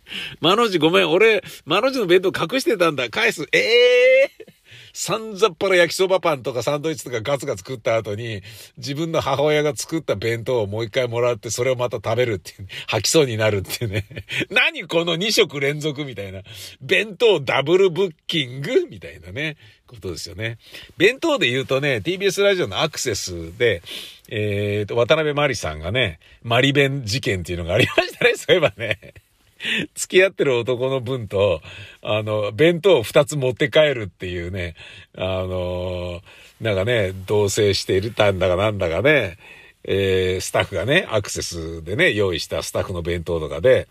[0.41, 3.09] マの字ごめん、俺、マの字の弁当隠してたんだ。
[3.09, 3.47] 返す。
[3.51, 4.57] ええー
[4.99, 8.41] さんざっぱら焼きそばパンとかサンドイッチとかガツガツ食った後に、
[8.77, 14.05] 自分の母親が作った弁当をもう一回もらって、それをまた食べるっていう、吐きそうになるっていうね。
[14.49, 16.41] 何この2食連続みたいな。
[16.81, 18.87] 弁当ダブルブッキング？
[18.89, 20.57] みたいなね、ことですよね。
[20.97, 23.83] 弁当で言うとね、TBS ラジオのアクセスで、
[24.29, 29.13] えーと、渡辺マリさんがね、マリ弁事件っていうのがありましたね、そういえばね。
[29.95, 31.61] 付き合ってる男の分と、
[32.01, 34.75] あの、弁当を二つ持って帰るっていうね、
[35.17, 36.21] あの、
[36.61, 39.37] なんかね、同棲しているたんだかなんだかね、
[39.83, 43.87] えー、スタッフがね、アクセスでね、用意したスタッフの弁当とかで、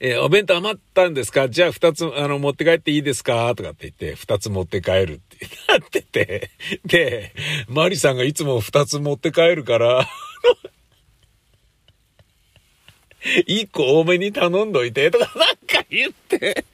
[0.00, 1.48] えー、お弁当余ったんですか？
[1.48, 3.54] じゃあ二つ、あの、持って帰っていいですか？
[3.54, 6.50] とかって言って、二つ持って帰るって なってて、
[6.84, 7.32] で、
[7.68, 10.08] マリさんがいつも二つ持って帰るから
[13.46, 16.64] 一個多めに頼んどいて、とかなんか言って、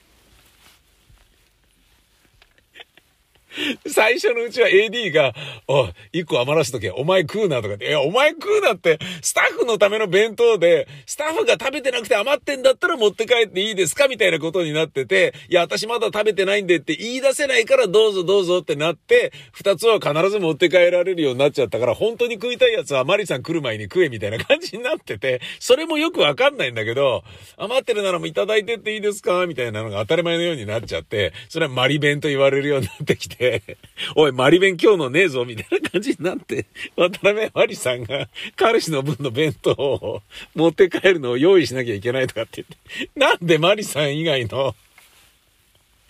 [3.87, 5.33] 最初のうちは AD が、
[5.71, 27.23] おい一個余らすときはお前食うなとかって、いや、お前食うなって、スタッフのための弁当で、スタッフが食べてなくて余ってんだったら持って帰っていいですかみたいなことになってて、いや、私まだ食べてないんでって言い出せないからどうぞどうぞってなって、二つは必ず持って帰られるようになっちゃったから、本当に食いたいやつはマリさん来る前に食えみたいな感じになってて、それもよくわかんないんだけど、
[27.57, 29.45] 余ってるならもういただいてっていいですか？
[29.47, 33.77] みたいなのが当たり前のようになっちゃって、それはマリ弁と言われるようになってきて、
[34.15, 35.60] おい、マリ弁今日のねえぞ、みたいな。
[35.91, 40.21] 感じになって、渡辺麻里さんが彼氏の分の弁当を
[40.55, 44.75] 持って帰るのを用意しなきゃいけないとかって言って、なんで麻里さん以外の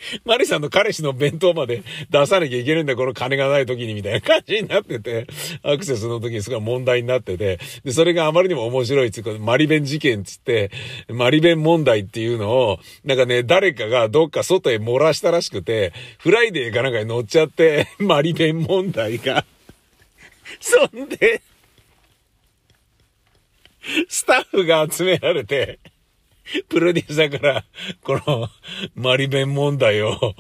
[0.26, 5.28] マリさんの彼氏の弁当まで出さなきゃいけないんだ、この金がない時に、みたいな感じになってて、
[5.64, 10.72] アクセスの時にすごい問題になってて、で、それがあまりにも面白いっつうか、マリ弁事件つって、
[11.10, 19.46] マリ弁問題っていうのを、なんかね、誰かがどっか外へ漏らしたらしくて、フライデーかなんかに載っちゃって、 マリ弁問題が。
[20.60, 21.42] そんで、
[24.08, 25.80] スタッフが集められて、
[26.70, 27.64] プロデューサーから、
[28.04, 28.50] この、
[28.96, 30.36] マリ弁問題を、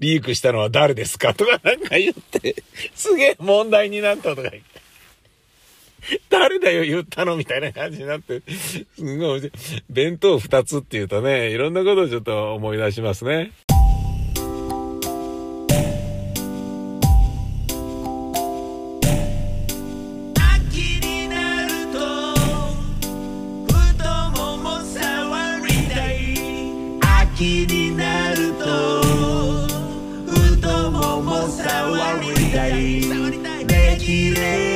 [0.00, 1.34] リークしたのは誰ですか？
[1.34, 2.62] とかなんか言って、
[2.94, 4.62] すげえ問題になったとか言って。
[6.30, 8.84] 誰だよ言ったのみたいな感じになって、す
[9.18, 9.52] ごい、
[9.90, 13.52] 弁当二つって言うとね、いろんなことをちょっと思い出しますね。
[27.38, 29.02] 秋になると
[30.26, 33.02] 太もも触りたい。
[33.64, 34.67] できれば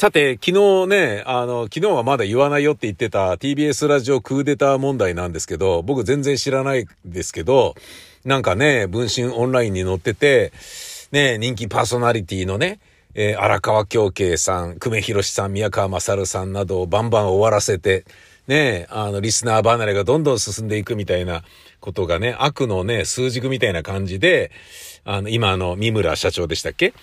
[0.00, 7.74] さて、昨日ね、あの、昨日はまだ言わないよって言ってた TBS ラジオクーデター問題なんですけど、僕全然知らないですけど、
[8.24, 10.54] なんかね、文春オンラインに載ってて、
[11.12, 12.80] ね、人気パーソナリティのね、
[13.12, 18.06] えー、荒川京慶さん、久米博さん、宮川勝さんなどをバンバン終わらせて、
[18.46, 21.42] ね、あの、リスナー離れがどんどん進んでいくみたいな
[21.78, 24.50] ことがね、悪のね、数軸みたいな感じで、
[25.04, 26.94] あの、今の三村社長でしたっけ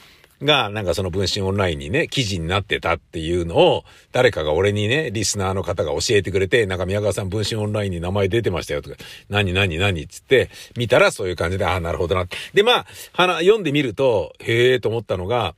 [0.42, 8.98] が、なんかその分身オンラインにね、記事になってたっていうのを、誰かが俺にね、リスナーの方が教えてくれて、なんか宮川さん分身オンラインに名前出てましたよとか、
[9.30, 12.28] 何何何っつって、見たらそういう感じで、ああ、なるほどな。
[12.54, 15.56] で、まあ、読んでみると、へえと思ったのが、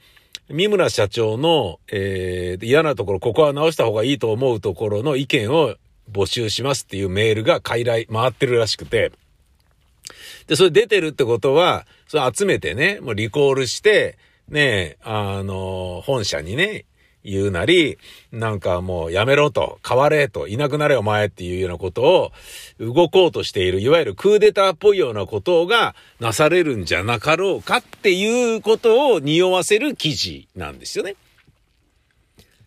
[0.50, 5.76] 三村社長の、えー、嫌なところ、ここは直した方がいいと思うところの意見を
[6.12, 9.12] 募集しますっていうメールが回来、回ってるらしくて、
[10.48, 14.18] で、それ出てるってことは、それ集めてね、もうリコールして、
[14.50, 16.86] ね、あの、本社にね、
[17.24, 17.98] 言うなり、
[18.32, 22.32] なんかもうやめろと、変われと、いなくなれお前っていうようなことを
[22.80, 31.16] 動こうとしている、いわゆるクーデターっぽいようなことがなされるんじゃなかろうかっていうことを匂わせる記事なんですよね。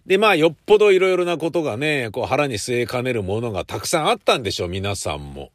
[0.07, 5.51] で、まあ、よっぽどいろいろなことがね、こう腹に据えかねるものがたくさんあったんでしょう、皆さんも。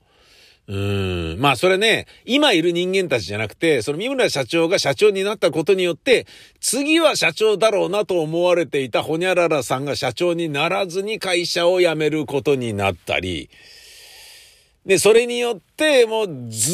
[0.68, 1.40] うん。
[1.40, 6.28] まあそれね、今いる人間たちじゃなくて、その三村社長が社長になったことによって、
[6.60, 13.50] 次は社長だろうなと思われていたホニャララさんが社長にならずに会社を辞めることになったり、
[14.86, 16.72] で、それによって、もう、ず、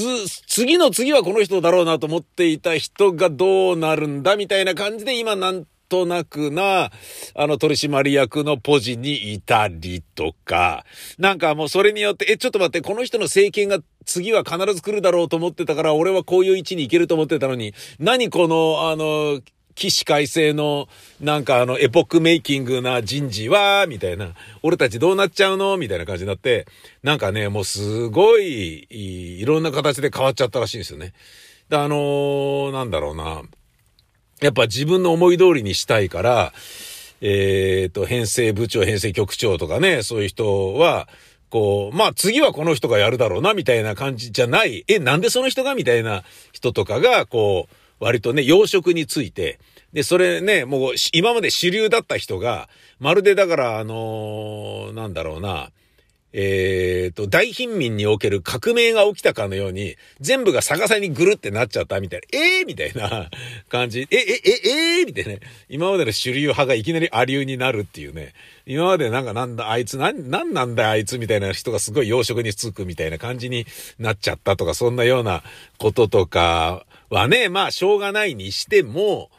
[0.48, 6.92] 次の次はこの人だろうなと思っていた人がどうなるんだみたいな感じで今なんとなくな、
[7.36, 10.86] あの取締役のポジにいたりとか、
[11.18, 19.42] なんかもうそれによって、え、ちょっと待って、この人の政権が次は必ず来るだろうと思ってたから、俺はこういう位置に行けると思ってたのに、何この、あの、
[19.76, 20.88] 起死回生の、
[21.20, 26.68] なんかあの、エポックメイキングな人事は、みたいな、俺たちどうなっちゃうのみたいな感じになって、
[27.02, 31.14] なんかね、もうすごい、いろんな形で変わっちゃったらしいんですよね。
[31.70, 33.42] で、あのー、なんだろうな。
[34.44, 36.54] やっぱ自分の思い通りにしたいから、
[37.22, 41.08] えっ、ー、と、編成部長、編成局長とかね、そういう人は、
[41.50, 49.60] こう、まあ次はこの人がやるだろうな、みたいな感じじゃない、え、なんでその人がみたいな人とかが、こう、割とね、養殖について、
[49.94, 52.68] で、それね、もう今まで主流だった人が、
[53.00, 55.70] まるでだから、あのー、なんだろうな、
[56.34, 63.30] えっ、ー、と、大貧民における革命が起きたかのように、全部が逆さにぐるってなっちゃったみたいな、ええー、みたいな。
[63.70, 68.34] 感じ、え、え、え、ええー、みたいな、今までの主流派がいきなりア流になるっていうね、
[68.66, 73.68] 今までなんかなんだ、あいつ、なん、なんなんだあいつみたいな人がすごい養殖につくみたいな感じに
[74.00, 75.44] なっちゃったとか、そんなような
[75.78, 79.30] こととかはね、まあ、しょうがないにしても、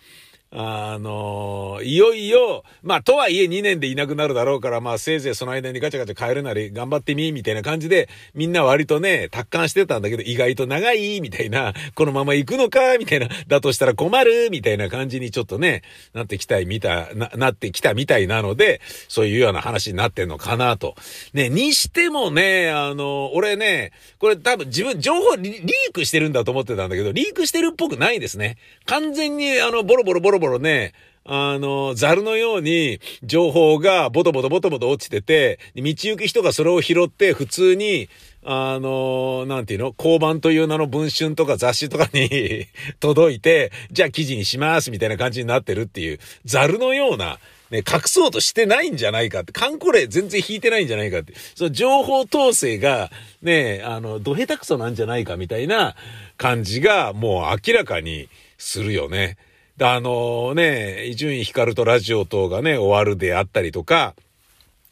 [0.57, 15.83] あの、いよいよ、まあ、とはいえ2年でいなくなるだろうから、まあ、せいぜいその間にガチャガチャ帰るなり頑張ってみ、みたいな感じで、みんな割とね、達観してたんだけど、意外と長い、みたいな、このまま行くのか、みたいな、だとしたら困る、みたいな感じにちょっとね、
[16.13, 20.95] なってきたい、みたな、なってきたみたいなので、そういうような話になってんのかなと。
[21.33, 23.91] ね、にしてもね、あの、俺ね、
[24.21, 28.57] これ多分自分、情報リリークしてるんだと思ってたんだけど、リークしてるっぽくないですね。
[28.87, 30.93] 完全に、あの、ボロボロボロボロね、
[31.27, 38.09] あの、ザルのように情報がボトボトボトボト落ちてて、道行く人がそれを拾って普通に、
[38.45, 42.67] あの、なんていうの交番という名の文春とか雑誌とかに
[43.01, 47.39] 届いて、じゃあ記事にしますみたいな感じになってるっていう、ザルのような、
[47.71, 55.97] ね、隠そうとしてないんじゃないかって、カンコレ全然引いてないんじゃないかって、その情報統制が、ね、あの、ど下手くそなんじゃないかみたいな
[56.37, 58.29] 感じが、もう明らかに
[58.59, 59.39] するよね。
[59.81, 64.15] あのね、伊集院光とラジオ等がね、終わるであったりとか、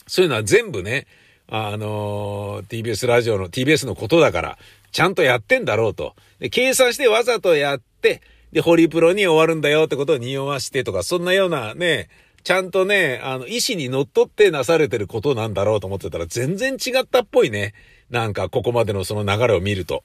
[0.09, 1.07] そういうのは全部ね、
[1.49, 4.59] あの TBS ラジオの、TBS のことだから、
[4.91, 6.17] ちゃんとやってんだろうと。
[6.41, 12.09] で、計算してわざとやって、で、ホリプロに終わるんだよってことを匂わしてとか、そんなようなね、
[12.43, 17.73] ちゃんとね、あの、意思に則っってなされてることなんだろうと思ってたら、全然違ったっぽいね。
[18.11, 20.03] なんか、ここまでのその流れを見ると。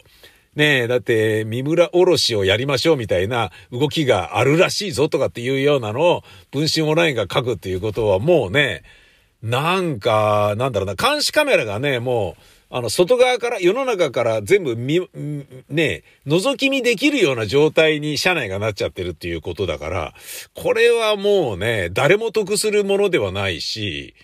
[0.57, 8.81] ねえ、だって、三村おろしをやりましょうみたいな動きがあるらしいぞとかっていうようなのを、文春オンラインが書くっていうことはもうね、
[9.43, 12.41] なんか、なんだろうな、監視カメラがね、もう、
[12.71, 14.99] あの、外側から、世の中から全部見、
[15.69, 20.15] ね、覗き見できるような状態に車内がなっちゃってるっていうことだから、
[20.55, 24.15] これはもうね、誰も得するものではないし、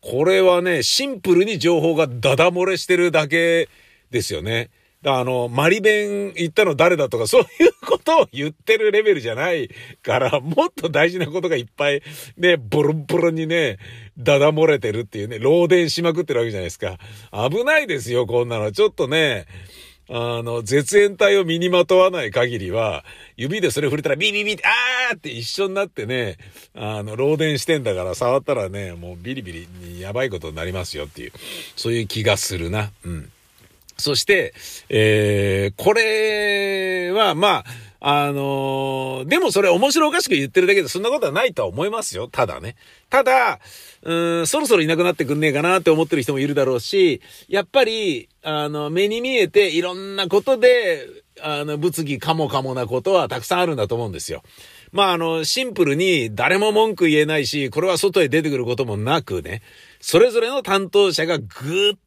[0.00, 3.68] これはね、シンプルに情報がダダ漏れしてるだけ
[4.10, 4.70] ですよね。
[5.08, 9.70] あの、マリ弁言ったの誰だとか、そういうことを言ってるレベルじゃない
[10.02, 12.02] から、もっと大事なことがいっぱい、
[12.36, 13.78] ね、ボロボロにね、
[14.18, 16.98] ダダ漏れてるっていうね、漏電しまくってるわけじゃないですか。
[17.32, 18.72] 危ないですよ、こんなの。
[18.72, 19.46] ちょっとね、
[20.08, 23.04] あの、絶縁体を身にまとわない限りは、
[23.36, 26.36] 指でそれ触れたらビビビって、あーって一緒になってね、
[26.74, 31.32] あの、漏電してんだから触ったらね、もうビリビリにやばいことになりますよっていう、
[31.76, 32.90] そういう気がするな。
[33.04, 33.30] うん。
[33.96, 34.54] そして、
[34.88, 37.64] えー、これは、まあ、
[38.00, 42.28] あのー、でもそれ面白おかしく言ってるだけでそんなことはないとは思いますよ。
[42.28, 42.76] ただね。
[43.10, 43.58] ただ、
[44.02, 51.06] うん、そろそろいなくなってくんねえかなって思ってる人もいるだろうし、やっぱり、あの、目に見えていろんなことで、
[51.40, 54.42] あの、物議かもかもなことはたくさんあるんだと思うんですよ。
[54.92, 59.62] まあ、あの、シンプルに誰も文句言えないし、これは外へ出てくることもなくね、
[60.00, 61.98] それぞれの担当者がぐーっ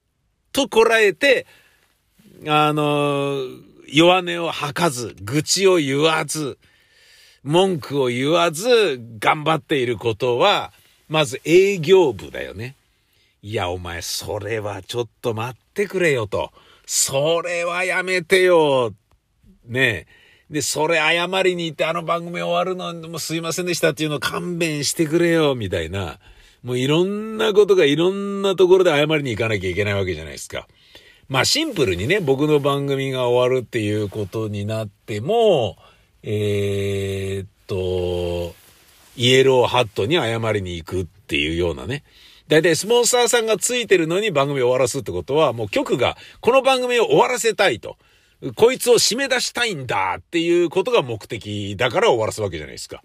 [0.54, 1.46] とこらえて、
[2.48, 3.38] あの、
[3.92, 6.58] 弱音を吐かず、愚痴を言わず、
[7.44, 10.72] 文句を言わず、頑張っていることは、
[11.08, 12.76] まず営業部だよね。
[13.42, 16.52] いや、お前、それはちょっと待ってくれよと。
[16.86, 18.94] それはやめてよ。
[19.66, 20.08] ね
[20.50, 20.54] え。
[20.54, 26.20] で、それ謝りに行ってあの番組終わるのもすいませんでしたっていうのを勘弁してくれよ、みたいな。
[26.64, 30.68] もういろんなことがいろんなところで謝りに行かなきゃいけないわけじゃないですか。
[31.30, 35.78] まあシンプルにね、僕の番組が終わるっていうことになっても、
[36.24, 38.56] えー、っと、
[39.16, 42.04] イエローハットに謝りに行くっていうようなね。
[42.48, 47.98] だいたいスポンサーさんがついてるのに番組を終わらすってことは、もう局がこの番組を終わらせたいと。
[48.56, 53.04] こいつを締め出したいんだっていうことが目的だから終わらすわけじゃないですか。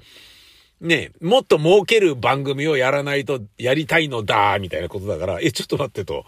[0.80, 6.24] ねもっと儲ける番組をやらないとやりたいのだ、みたいなことだから、え、ちょっと待ってと。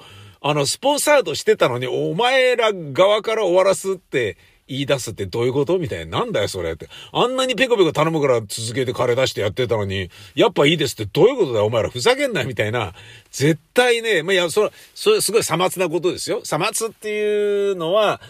[0.48, 4.36] あの、スポンサードしてたのに、お前ら側から終わらすって
[4.68, 6.20] 言い出すってどういうことみたいな。
[6.20, 6.88] なんだよ、それって。
[7.12, 12.94] あんなにペコペコ頼むから続けて金出してやってたのに、やっぱいいですってどういうことだよ、お前らふざけんなみたいな。
[13.32, 16.44] 絶対ね、まあ、いや、それ、それすごいさまつなことですよ。
[16.44, 18.20] さまつっていうのは、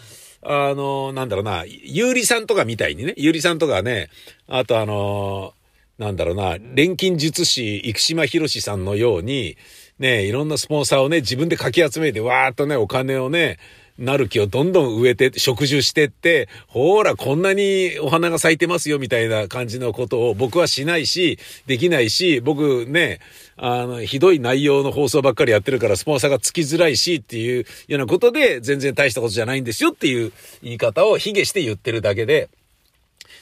[0.41, 4.09] あの、なんだろうな、ゆうりさんとかみたいにね、ゆうりさんとかね、
[4.47, 5.53] あとあの、
[5.99, 9.57] なんだろうな、錬金術師、生島博士さんのように、
[9.99, 13.57] ね、いろんなスポンサーをね、自分でかき集めて、わーっとね、お金をね、
[13.97, 23.19] なる木をどんどん植えて、植樹してって、ほーら、こんなにお花が咲いてますよ、みたいな感じのことを僕はしないし、できないし、僕ね、
[23.55, 30.31] あの、ひどい内容の放送ばっかりやってるから、スポンサーがつきづらいし、っていうようなことで、全然大したことじゃないんですよっていう
[30.61, 32.49] 言い方を卑下して言ってるだけで、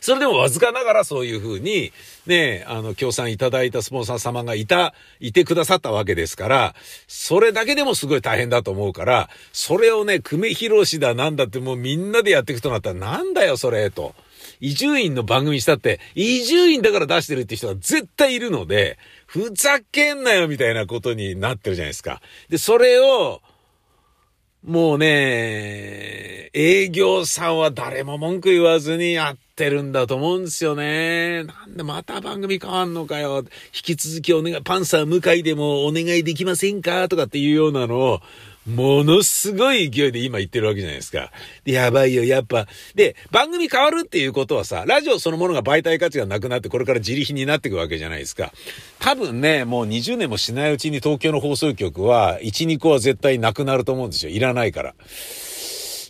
[0.05, 1.91] それでもわずかながらそういうふうに、
[2.27, 6.75] ね、あの、協賛いただいたスポンサー様がいた、いてくださったわけですから、
[7.07, 14.13] それだけでもすごい大変だと思うから、それをね、久米広しだなんだってもうみんなでやっていくとなったらなんだよそれ、と
[14.59, 22.21] 伊集院の番組したって、伊集院だから出してるって人が絶対いるので、ふざけんなよみたいなことになってるじゃないですか。
[22.49, 23.41] で、それを、
[24.63, 31.43] もうね、営業さんは誰も文句言わずにやってるんだと思うんですよね。
[31.43, 33.45] なんでまた番組変わんのかよ。
[33.73, 38.21] 引き続きお願い、パンサー向井でもお願いできませんかとかっていうようなのを、
[38.67, 41.31] ものすごい勢いで今言ってるわけじゃないですか。
[41.63, 42.67] で、やばいよ、やっぱ。
[42.95, 48.51] で、番組変わるっていうことはさ、ラジオそのものが媒体価値がなくなってこれから自利品になっていくわけじゃないですか。
[48.99, 54.31] 多分ね、もう20年もしないうちに東京の放送局は、1、2個は絶対なくなると思うんですよ。
[54.31, 54.95] いらないから。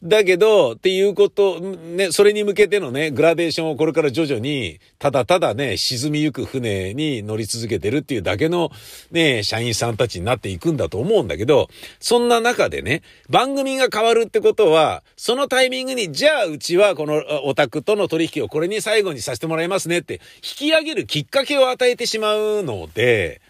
[0.04, 8.72] だけど、っていうこと、ね、それに向けてのね、グラデーションをこれから徐々に、ただただね、沈みゆく船に乗り続けてるっていうだけの、
[9.12, 11.70] ね、社員さんたちになっていくんだと思うんだけど、
[12.00, 23.42] そんな中でね、番組が変わるってことは、そのタイミングに、じゃあうちはこのオタクとの取引をこれに最後にさせてもらいますねって、引き上げるきっかけを与えてしまうので、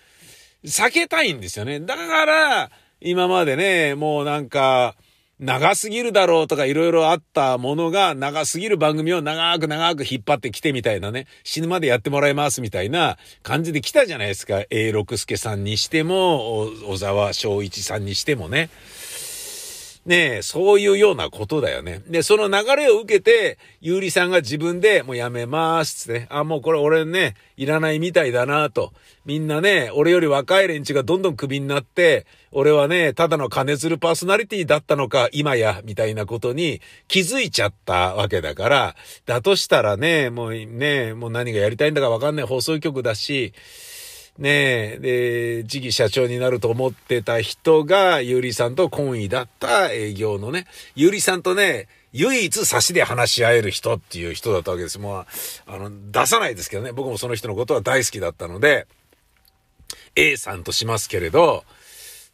[0.65, 1.79] 避けたいんですよね。
[1.79, 2.71] だから、
[3.01, 4.95] 今までね、もうなんか、
[5.39, 14.63] 長すぎるだろうとかいろいろあったものが長すぎる番組を長く長く引っ張ってきてみたいなね、死ぬまでやってもらいますみたいな感じで来たじゃないですか。
[14.69, 18.69] A 六助さんにしても、小沢昭一さんにしてもね。
[20.06, 22.03] ねえ、そういうようなことだよね。
[22.08, 26.28] で、その流れを受けて、ゆうりさんが自分でもうやめますってね。
[26.30, 28.93] あ、もうこれ俺ね、いらないみたいだなと。
[29.26, 38.95] みんなね、俺より若い連中がどんどんクビになって、俺はね、ただの金づるパーソナリティだったのか、今や、みたいなことに気づいちゃったわけだから、
[39.26, 43.53] だとしたらね、もうね、もう何がやりたいんだかわかんない放送局だし、
[44.38, 54.99] ねえ、で、次期社長になると思ってた人が、ゆうりさんと懇意だった営業のね、ゆうりさんとね、唯一差しで話し合える人っていう人だったわけです。
[54.99, 55.25] もう、
[55.67, 58.88] あの、出さないですけどね、僕もその人のことは大好きだったので、
[60.15, 61.63] A さんとしますけれど、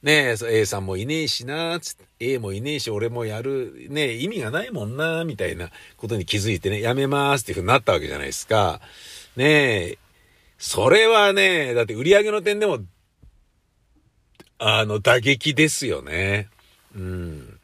[0.02, 1.80] ねえ、A さんもいねえしな、
[2.20, 8.82] A もいねえし、俺もやる、ねえ、意味がないもんな、みたいなことに気づいてね、やめますっていうふうになったわけじゃないですか。
[9.36, 9.98] ねえ、
[10.64, 12.78] それはね、だって売り上げの点でも、
[14.60, 16.50] あの、打撃ですよね。
[16.96, 17.60] うん。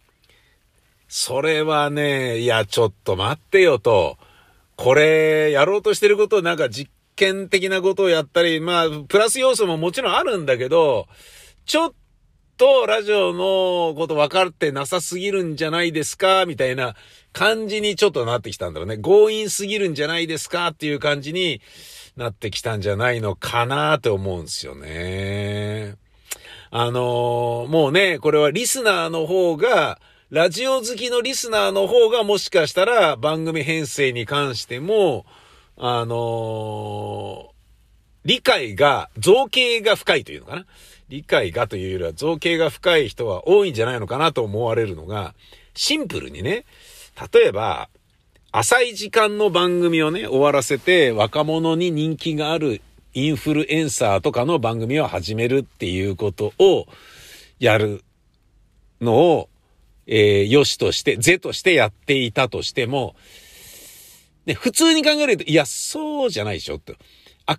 [1.08, 4.18] それはね、いや、ちょっと待ってよと。
[4.78, 11.08] これ、やろうとしてることなんか実験的なことをやったり、まあ、プラス要素ももちろんあるんだけど、
[11.68, 11.94] ちょっ
[12.58, 16.96] とラジオのこと分かってなさすぎるんじゃないですかみたいな
[17.32, 18.98] 感じにちょっとなってきたんだろうね。
[18.98, 21.62] 強引すぎるんじゃないですかっていう感じに、
[22.18, 25.96] なってきたんじゃないのかなと思うんですよね。
[26.72, 30.00] あのー、もうね、これはリスナーの方が、
[30.30, 35.26] ラジオ好きのリスナーの方がもしかしたら番組編成に関しても、
[35.78, 37.50] あのー、
[38.26, 40.66] 理解が、造形が深いというのかな。
[41.08, 45.36] 理解がというよりは造形が深い人は多いんじゃないのかなと思われるのが、
[45.76, 46.66] シンプルにね、
[47.32, 47.90] 例えば、
[48.52, 52.82] 浅い時間の番組をね、終わらせて若者に人気がある
[53.14, 56.88] インフルエンサーとかの番組を始めるっていうことを
[57.60, 58.04] やる
[59.02, 59.50] のを、
[60.06, 63.16] えー、良しとして、是としてやっていたとしても、
[64.46, 66.96] ね、普通に考えると、いや、そうじゃないでしょ、と。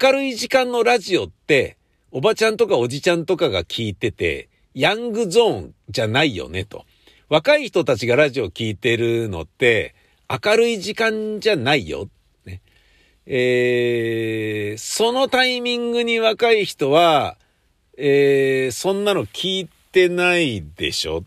[0.02, 1.76] 明るい時間のラジオって、
[2.10, 6.86] おばちゃんとかおじちゃんとかが聞いてて、ヤングゾーンじゃないよね、と。
[7.28, 9.94] 若い人たちがラジオ聞いてるのって、
[10.30, 12.08] 明るい時間じゃないよ。
[12.44, 12.60] ね。
[13.26, 17.36] えー、そのタイミングに若い人は、
[17.96, 21.24] えー、そんなの聞いてないでしょっ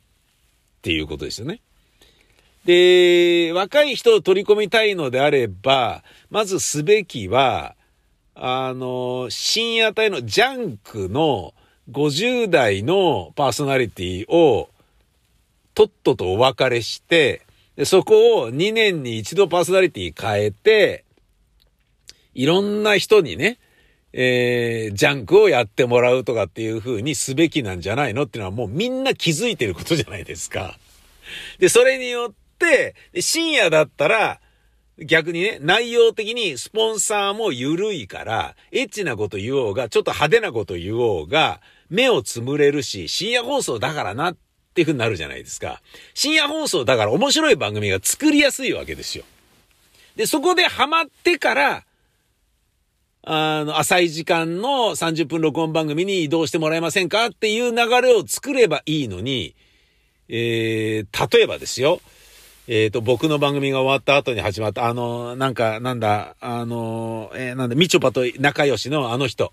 [0.82, 1.62] ていうことですよね。
[2.66, 7.76] で、若い人を取り込みたいのであれば、まずすべきは、
[8.36, 11.54] あの、深夜帯のジャンクの
[11.90, 14.70] 50代のパーソナリティを
[15.74, 17.42] とっととお別れして、
[17.86, 21.06] そこを2年に一度パーソナリティ変えて、
[22.34, 23.60] いろんな人にね、
[24.14, 30.78] えー、ジャンクをやってもらうとかっていう風にすべきなんじゃないのっていうのはもうみんな気づいてることじゃないですか。
[31.60, 34.40] で、それによって、深夜だったら、
[35.00, 44.38] 逆にね、内容的にスポンサーも緩いから、エッチなこと言おうが、ちょっと派手なこと言おうが、目をつむれるし、深夜放送だからなっ
[44.72, 45.82] っていう風になるじゃないですか。
[46.14, 49.26] 深夜放送だから面白い番組が作りやすいわけですよ。
[50.16, 51.84] で、そこでハマってから、
[53.24, 59.56] あの、浅い時間の30分録音番組に移動してもらえませんかっていう流れを作ればいいのに、
[60.30, 62.00] えー、例えばですよ、
[62.68, 69.52] えっ、と、僕の番組が終わった後に始まった、あの、なんか、なんだ、あの、えーなんだ、みちょぱと仲良しのあの人。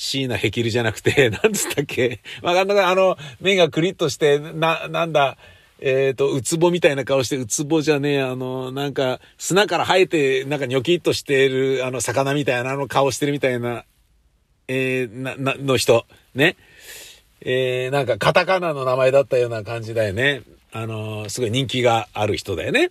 [0.00, 2.20] 椎名ヘキルじゃなくて、 なんつったっけ？
[2.40, 2.78] わかんない？
[2.78, 5.36] あの、目がクリッとして、な、なんだ、
[5.78, 13.84] えっ、と、ウツボみたいな顔して、ウツボじゃねえ、あの、なんか、砂から生えて、なんかニョキッとしてる、あの、魚みたいな、あの顔してるみたいな、
[14.68, 16.06] えー、な、な、の人。
[16.34, 16.56] ね？
[17.42, 20.42] えー、なんかカタカナの名前だったような感じだよね。
[20.72, 22.90] あのすごい人気がある人だよね。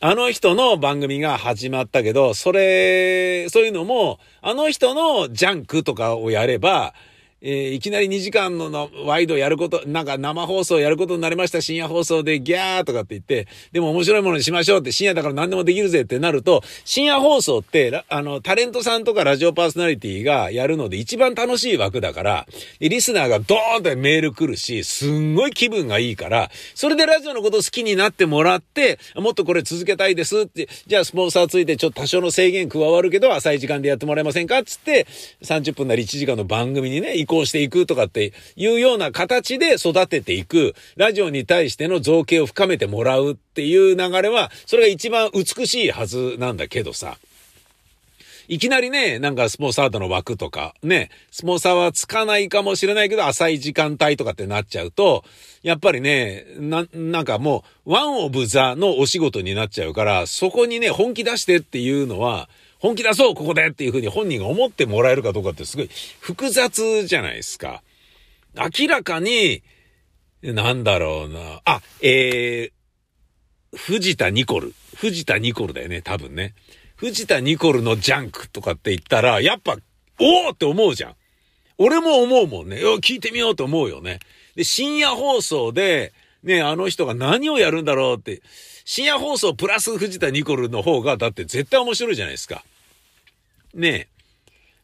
[0.00, 6.94] あの人の番組が始まったけど、それ、そういうのも、あの人のジャンクとかをやれば、
[7.40, 22.46] えーいきなり2時間ののワイドやること、なんか生放送やることになりました、深夜放送でギャーとかって言って、でも面白いものにしましょうって深夜だから何でもできるぜってなると、深夜放送って、あの、タレントさんとかラジオパーソナリティがやるので一番楽しい枠だから、
[22.80, 35.06] リスナーがドーンってメール来るし、すんごい気分がいいから、それでラジオのこと好きになってもらって、もっとこれ続けたいですって、じゃあスポンサーついてちょっと多少の制限加わるけど、浅い時間でやってもらえませんかっつって、
[35.42, 47.18] 30分なり1時間の番組にね、行していくとかっていうような形で育てていく、ラジオに対しての造形を深めてもらうっていう流れは、それが一番美しいはずなんだけどさ。
[48.50, 55.22] いきなりね、なんかスポンサードの枠とか、ね、スポンサーはつかないかもしれないけど、浅い時間帯とかってなっちゃうと、
[55.62, 62.48] やっぱりね、な、なんかもう、ワンオブザのお仕事になっちゃうから、そこにね、本気出してっていうのは、
[62.78, 67.82] 本気出そうここでっていうふうに本人が思ってもらえるかどうかってすごい複雑じゃないですか。
[68.54, 69.62] 明らかに、
[70.42, 71.60] なんだろうな。
[71.64, 74.74] あ、えー、藤田ニコル。
[74.96, 76.54] 藤田ニコルだよね、多分ね。
[76.96, 79.76] 藤田ニコルのジャンクとかって言ったら、やっぱ、
[80.20, 81.14] おおって思うじゃん。
[81.78, 82.80] 俺も思うもんね。
[82.80, 84.18] よ聞いてみようと思うよね。
[84.56, 86.12] で、深夜放送で、
[86.42, 88.42] ね、あの人が何をやるんだろうって、
[88.90, 92.64] 深夜放送プラス藤田ニコルの方が、だって絶対面白いじゃないですか。
[93.74, 94.08] ねえ。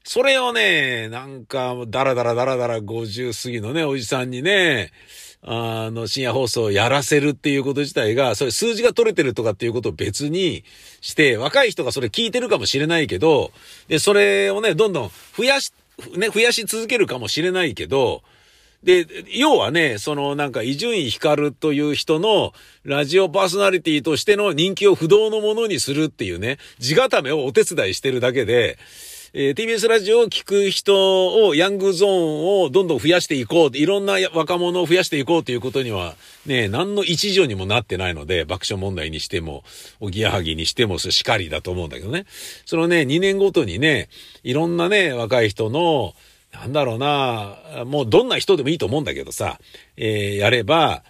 [0.04, 4.92] それをね、なんか、だらだらだらだら50過ぎのね、おじさんにね、
[5.40, 10.64] あの、深夜放送をやらせるっていうこと自体が、それ数字が取れてるとかっていうことを別に
[11.00, 13.52] して、若い人がそれ聞いてるかもしれないけど、
[13.88, 15.72] で、それをね、どんどん増やし、
[16.14, 18.22] ね、増やし続けるかもしれないけど、
[18.84, 22.52] で、要はね、そのなんか伊集院光という人の
[22.84, 28.78] ラジオパーソナリティとしての人気を不動のものにするっていうね、地固めをお手伝いしてるだけで、
[29.36, 36.14] えー TBS ラジオを聞く人を、ヤングゾーンをどんどん増やしていこう、いろんな若者を増やしていこうということには、
[36.46, 39.64] ね、何の一助にもなってないので、爆笑問題にしても、
[39.98, 42.26] おぎやはぎにしても、しかりだと思うんだけどね。
[42.64, 44.08] そのね、2年ごとにね、
[44.44, 46.14] いろんなね、若い人の、
[46.54, 49.58] なんだろうな、もうどんな人でもいいと思うんだけどさ、
[49.96, 51.02] えーやれば、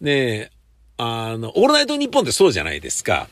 [0.00, 0.50] ね、
[0.98, 3.28] あの、オールナイトニッポンってそうじゃないですか。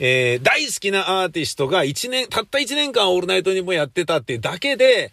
[0.00, 5.12] えー大好きなアーティストが一年、たった一年間オールナイトニッポンやってたっていうだけで、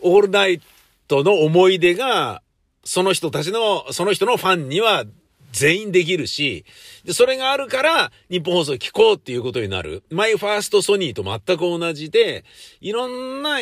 [0.00, 0.60] オールナイ
[1.08, 2.42] トの思い出が、
[2.84, 5.04] その人たちの、その人のファンには
[5.52, 6.64] 全員できるし、
[7.04, 10.04] で、それがあるから、日本放送聞こうっていうことになる。
[10.10, 12.44] マイファーストソニーと全く同じで、
[12.80, 13.58] いろんな、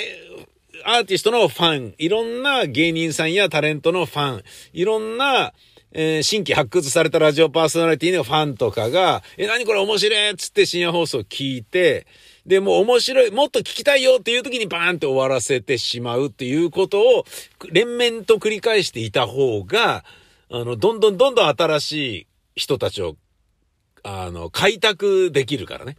[0.84, 5.52] アーティストのファン、いろんな芸人さんやタレントのファン、いろんな、
[5.92, 12.06] えー新規発掘されたラジオパーソナリティのファンとかが、え、何これ面白いっつって深夜放送聞いて、
[12.46, 17.24] で、もう面白い、もっと聞きたいよっていう時にバーンって終わらせてしまうっていうことを
[17.70, 20.04] 連綿と繰り返していた方が、
[20.50, 23.16] あの、どんどんどんどん新しい人たちを、
[24.02, 25.96] あの、開拓できるからね。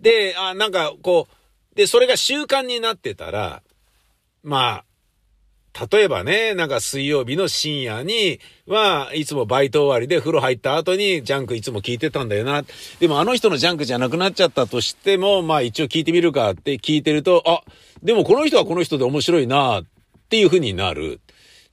[0.00, 3.62] で、あ、なんか、こう、で、それが習慣になってたら、
[4.42, 4.84] まあ、
[5.90, 12.62] 例えばね、なんか水曜日の深夜には、いつもバイト終わりで風呂入った後にジャンクいつも聞いてたんだよな。
[13.00, 17.62] でもあの人のジャンクじゃなくなっちゃったとしても、まあ一応聞いてみるかって聞いてると、あ、
[18.02, 19.84] でもこの人はこの人で面白いなっ
[20.28, 21.20] ていう風になる。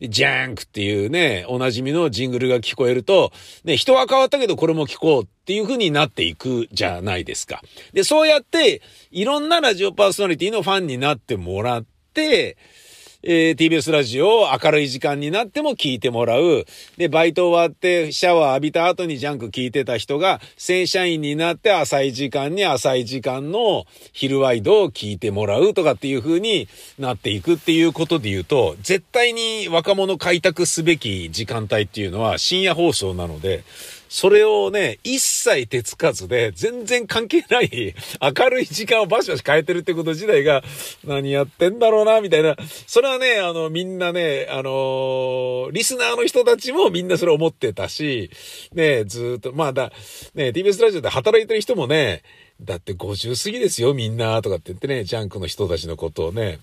[0.02, 3.34] ジャンクっていうね、おなじみのジングルが聞こえると、
[3.66, 7.62] ね、人は変わったけどこれも聞こうっていう風になっていくじゃないですか。
[7.92, 12.80] で、そうやって、いろんなラジオパーソナリティのファンになってもらって、えー
[13.22, 16.66] TBS ラジオを明るい時間になっても聞いてもらう。
[16.96, 33.66] で、バイト終わってシャワー浴びた後にジャンク聞いてた人が正社員になって浅い時間に浅い時間の昼ワイドを聞いてもらうとかっていう風になっていくっていうことで言うと、絶対に若者開拓すべき時間帯っていうのは深夜放送なので、
[34.10, 40.64] それをね、一切手つかずで、全然関係ない明るい時間をバシバシ変えてるってこと自体が、
[41.06, 42.58] 何やってんだろうな、みたいな。
[42.88, 48.32] それはね、あの、みんなね、あのーリスナーの人たちもみんなそれ思ってたし、
[48.74, 49.92] ね、ずっと、まあだ、
[50.34, 52.24] ね、TBS ラジオで働いてる人もね、
[52.62, 56.60] だって50過ぎですよ、みんな、とかって言ってね、ジャンクの人たちのことをね、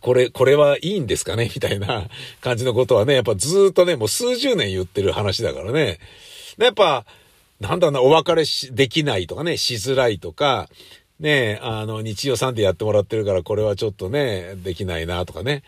[0.00, 1.50] これ、これはいいんですかね？
[1.54, 2.08] みたいな
[2.40, 5.98] 感じのことはね、やっぱずっとね、もう数十年言ってる話だからね。
[6.58, 7.04] やっぱ、
[7.60, 10.68] なんだろうな、お別れし、できないとかね、しづらいとか、
[11.18, 15.62] ね、あの、日曜さんでやってもらってるから、これはちょっとね、できないなとかね。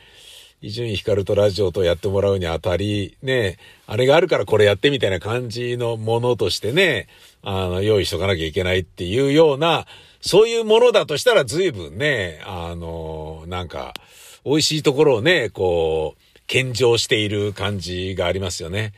[0.62, 3.58] 伊集院光とラジオとやってもらうにあたり、ね、
[3.88, 7.08] あれがあるからこれやってみたいな感じのものとしてね、
[7.42, 9.86] あの、用意しとかなきゃいけないっていうような、
[10.20, 13.92] そういうものだとしたら随分ね、あの、なんか、
[14.44, 18.92] 美味しいところをね、こう、献上している感じがありますよね。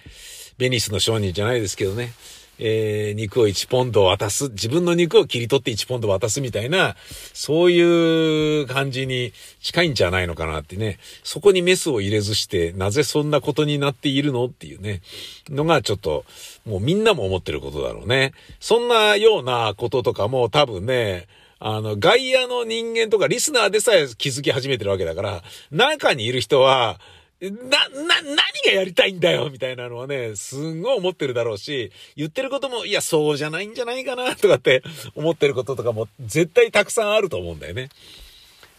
[0.58, 2.12] ベニスの商人じゃないですけどね。
[2.58, 4.48] えー、肉を1ポンド渡す。
[4.50, 6.96] 自分の肉を切り取って1ポンド渡すみたいな、
[7.32, 10.98] そういう感じに近いんじゃないのかなってね。
[11.22, 15.02] そこにメスを入れずして、なぜそんなことになっているのっていうね、
[15.48, 16.24] のがちょっと、
[16.64, 18.32] もうみんなも思ってることだろうね。
[18.60, 21.26] そんなようなこととかも多分ね、
[21.58, 27.00] あの、外野の人間とかリスナーでさえ気づき始めてるわけだから、中にいる人は、
[27.40, 27.50] な、
[27.88, 34.82] な、何がやりたいんだよみたいなのはね、すんごい思ってるだろうし、言ってることも、いや、そうじゃないんじゃないかな、とかって
[35.14, 37.90] 思ってることとかも絶対たくさんあると思うんだよね。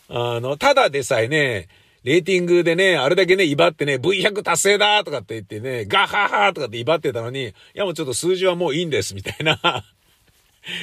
[0.10, 1.68] あの、ただでさえね、
[2.03, 9.84] レーティングでね、あれだけね、威張ってね、V100 達成だとかって言ってね、ガッハハとかって威張ってたのに、いやもうちょっと数字はもういいんです、みたいな。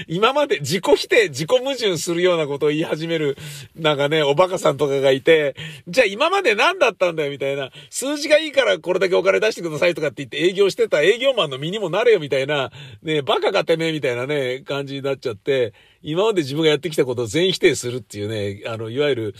[0.07, 3.37] 今まで自己否定、自己矛盾するようなことを言い始める、
[3.75, 5.57] なんかね、おバカさんとかがいて、
[5.89, 7.71] じゃあ今まで何だったんだよ、みたいな。
[7.91, 12.71] 数字がいいからこれだけお金出してくださいとかって言って営業してた営業マンの身にもなれよ、みたいな、
[13.03, 15.73] ね、バカかてめえ、みたいなね、感じになっちゃって、
[16.03, 19.35] 今まで自分がやってきたことを全否定するっていうね、あの、いわゆる、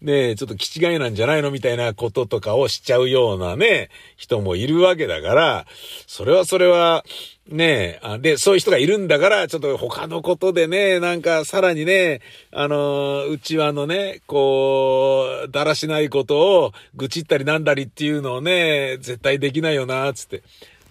[0.00, 5.66] ねちょっと気違いなんじゃないのみたいなこととかをしちゃうようなね、人もいるわけだから、
[6.06, 7.04] それはそれは、
[7.48, 12.20] ねえ、で、そういう人がいるんだから、ちょっと他のことでね、なんかさらにね、
[12.52, 20.42] あの、うちわのね、こう、だらしないことを愚痴ったりなんだりっていうのをね、絶対できないよな、つって。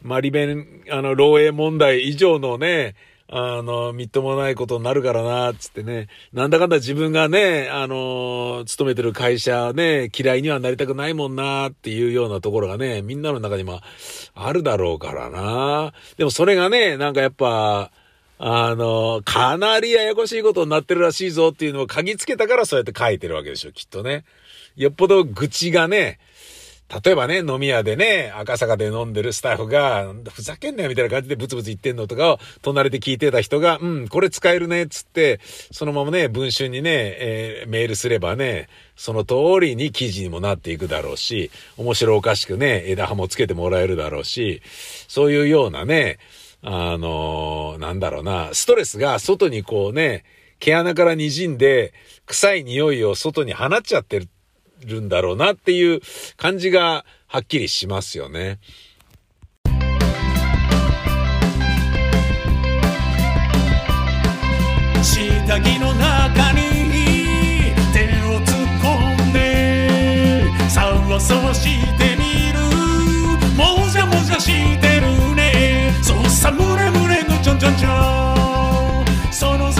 [0.01, 2.95] マリベン、あの、漏洩問題以上のね、
[3.29, 6.07] あの、みっともないことになるからな、つってね。
[6.31, 13.81] なんだかんだ自分がね、あの、勤めてる会社ね、嫌いにはなりたくないもんな、っていうようなところがね、みんなの中にも
[14.33, 15.93] あるだろうからな。
[16.15, 17.91] でもそれがね、なんかやっぱ、
[18.39, 24.23] あの、かなりややこしいことになってるらしいぞっていうのを嗅ぎつけたからそうやって書いてるわけでしょ、きっとね。
[24.77, 26.19] よっぽど愚痴がね、
[26.89, 44.61] 例えばね、飲み屋でね、赤坂で飲んでるスタッフが、ふざけんなよみたいな感じでブツブツ言ってんのとかを、隣で聞いてた人が、うん、これ使えるね、つって、そのままね、文春にね、えーメールすればね、その通りに記事にもなっていくだろうし、面白おかしくね、枝葉もつけてもらえるだろうし、
[45.09, 46.19] そういうようなね、
[46.61, 50.23] あのーなんだろうな、ストレスが外にこうね、
[50.59, 51.93] 毛穴から滲んで、
[52.25, 54.29] 臭い匂いを外に放っちゃってる
[54.85, 56.01] るんだろうなっていう
[56.35, 58.59] 感じがはっきりしますよね。
[65.03, 66.59] 下着の中に
[67.93, 70.81] 手を突っ込んでそ
[71.15, 71.63] うそうし
[71.97, 72.59] てみる。
[73.55, 75.93] もじゃもじゃしてるね。
[76.03, 79.31] そうさむれむれのちょんちょんちょん。
[79.31, 79.71] その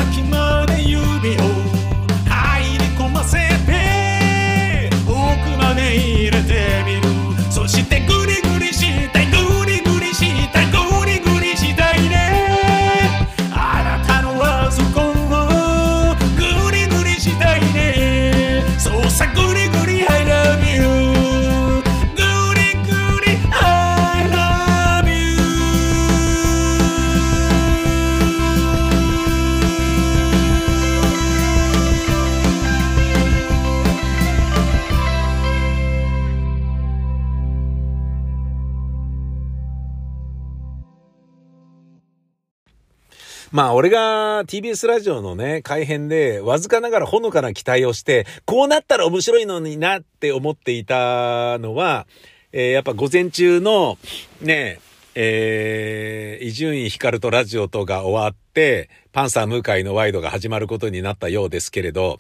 [43.58, 52.06] まあ俺が TBS ラジオのね、改編でわずかながらほのかな期待をして、こうなったら面白いのになって思っていたのは、
[52.52, 53.98] えーやっぱ午前中の
[54.42, 54.80] ね、
[55.16, 62.20] え、伊集院光とラジオとが終わって、パンサー向井のワイドが始まることになったようですけれど、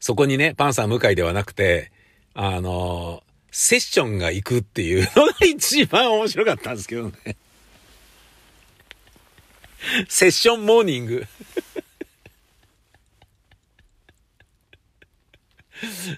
[0.00, 1.92] そこにね、パンサー向井ではなくて、
[2.34, 3.22] あの
[3.52, 7.36] セッションが行くっていうのが一番面白かったんですけどね。
[10.08, 11.26] セッションモーニング。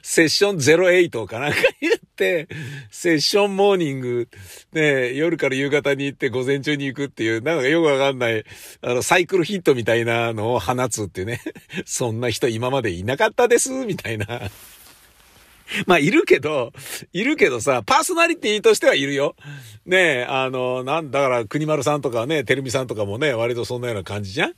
[0.03, 2.49] セッション08かなんか言って、
[2.91, 4.29] セッションモーニング、
[4.73, 8.45] ね、夜から夕方に行って午前中に行くっていう、なんかよくわかんない、
[8.83, 11.41] あの、サイクルヒットみたいなのを放つっていうね。
[11.87, 14.43] そんな人今までいなかったです、みたいな。
[15.87, 16.73] まあ、いるけど、
[17.12, 19.35] いるけどさ、パーソナリティとしてはいるよ。
[19.87, 24.55] ねえ、あの、なんだから、国丸さんとかね、てるみさんとかもね、割とそんなような感じじゃん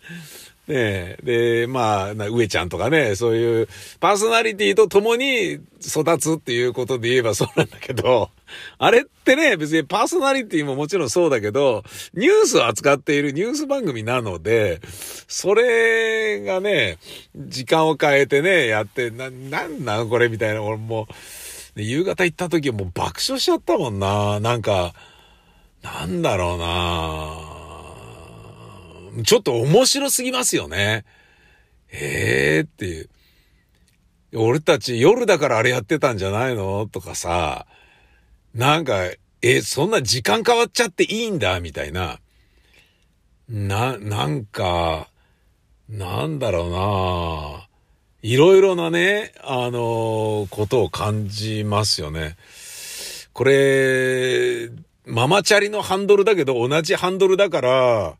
[0.68, 3.68] ねえで、まあ、上ちゃんとかね、そういう
[4.00, 8.30] パーソナリティと共に育つっていうことで言えばそうなんだけど、
[8.78, 14.80] あれってね、別にパーソナリティももちろんそうだけど、ニュースを扱っているニュース番組なので、
[15.28, 16.98] それがね、
[17.36, 21.06] 時間を変えてね、やって、な、なんなんこれみたいな、俺も、
[21.76, 24.40] 夕方行った時もう爆笑しちゃったもんな。
[24.40, 24.94] なんか、
[25.82, 27.55] なんだろうな
[29.24, 31.04] ちょっと面白すぎますよね。
[31.90, 33.08] ええー、っていう。
[34.34, 36.86] 俺たち夜だからあれやってたんじゃないの？
[36.86, 37.66] とかさ、
[38.54, 39.10] なんか、
[39.42, 41.60] え、そんな時間変わっちゃっていいんだ？
[41.60, 42.18] みたいな。
[43.48, 45.08] な、なんか、
[45.88, 47.68] なんだろうな
[48.22, 52.36] いろいろなね、あのことを感じますよね。
[53.32, 54.68] これ、
[55.04, 58.16] ママチャリのハンドルだけど同じハンドルだから、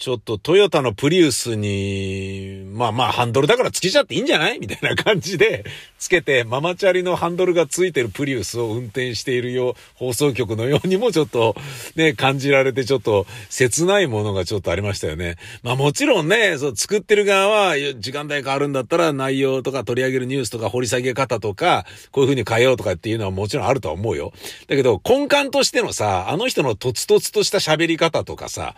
[0.00, 4.58] ちょっとトヨタのプリウスに、まあまあハンドルだからつけちゃっていいんじゃない？
[4.58, 5.66] みたいな感じで、
[5.98, 11.54] つけてママチャリのハンドルがついてるプリウスを運転しているよう、放送局のようにもちょっと
[11.96, 15.36] ね、感じられてちょっと切ないものがちょっとありましたよね。
[15.62, 24.32] まあもちろんね、そう作ってる側は時間帯変わるんだったら内容とか取り上げるニュースとか掘り下げ方とか、こういう風に変えようとかっていうのはもちろんあるとは思うよ。
[24.66, 28.74] だけど根幹としてのさ、あの人のとつとつとした喋り方とかさ、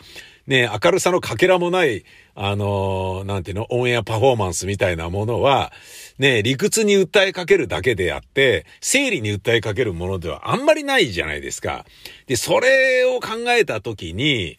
[0.47, 5.73] ね、明るさのかけらもない、あのー、なんていうの、オンエアパフォーマンスみたいなものは、
[6.19, 11.85] ね、理屈に訴えかけるだけであって、生理に訴えかけるものではあんまりないじゃないですか。
[12.27, 14.59] で、それを考えたときに、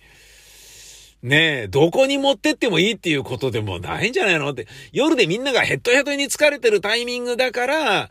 [1.21, 4.51] ねえ、どこに持ってってもいいっていうことでもないんじゃないの？
[4.51, 8.09] って、夜でみんながヘッドヘッドに疲れてるタイミングだから、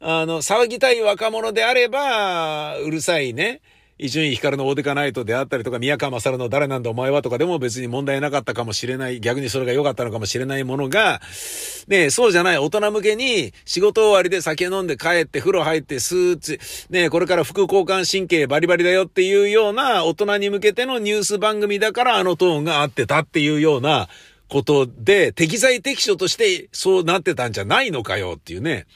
[0.00, 3.60] あの、騒ぎたい若者であれば、うるさいね、
[4.02, 11.20] 伊集院光のオーデカナイトであったりとか、宮川勝の誰なんだお前はとかでも別に問題なかったかもしれない、逆にそれが良かったのかもしれないものが、
[11.86, 16.58] ねそうじゃない大人向けに仕事終わりで酒飲んで帰って風呂入ってスーツ、
[16.90, 24.08] ねこれから副交感神経バリバリだよっていうような大人に向けてのニュース番組だからあのトーンが合ってたっていうような
[24.48, 28.86] ことで、適材適所としてそうなってたんじゃないのかよっていうね。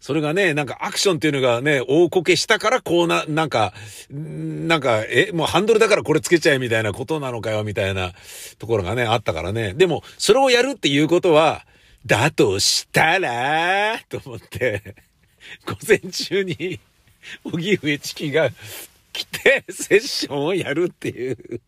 [0.00, 3.74] それがね、なんかアクションっていうのがね、大こけしたからこうな、なんか、
[4.08, 8.12] なんか、え、もうハンドルだからこれつけちゃえみたいなことなのかよみたいな
[8.58, 9.74] ところがね、あったからね。
[9.74, 11.66] でも、それをやるっていうことは、
[12.06, 14.94] だとしたら、と思って、
[15.66, 16.80] 午前中に、
[17.44, 18.48] 荻上チキが
[19.12, 21.60] 来て、セッションをやるっていう。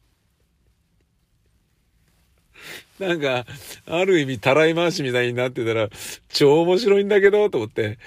[3.02, 3.44] なんか、
[3.86, 5.88] ある意味、たらい回しみたいになってたら、
[6.28, 7.98] 超面白いんだけど、と思って、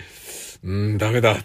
[0.64, 1.36] うん、ダメだ。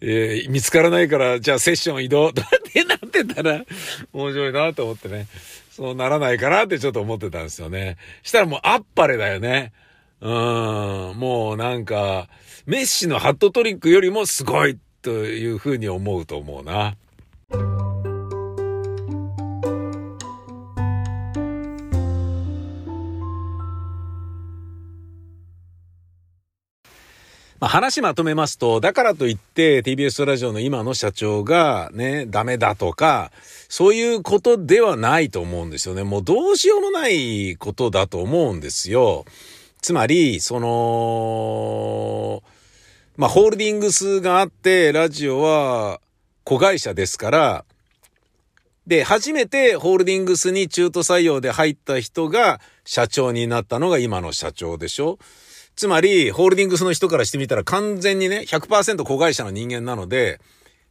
[0.00, 3.64] えー、見つからないから、じゃあセッション移動、とってなってたら、
[4.12, 5.26] 面白いなと思ってね。
[5.70, 7.96] そうならないかなってちょっと思ってたんですよね。
[8.22, 9.72] したらもうあっぱれだよね。
[10.20, 12.28] うん、もうなんか、
[12.66, 16.96] メッシのハットトリックよりもすごいというふうに思うと思うな。
[27.60, 33.30] まあ、話まとめますと、だからといって TBS ラジオの今の社長がね、ダメだとか、
[33.68, 36.02] そういうことではないと思うんですよね。
[36.02, 39.24] もうどうしようもないことだと思うんですよ。
[39.80, 42.42] つまり、その、
[43.16, 46.00] まあ、ホールディングスがあって、ラジオは
[46.42, 47.64] 子会社ですから、
[48.86, 55.18] で、初めてホールディングスに中途採用で入った人が社長になったのが今の社長でしょ
[55.76, 60.40] つまり、ホールディングスの人からしてみたら完全にね、100%子会社の人間なので、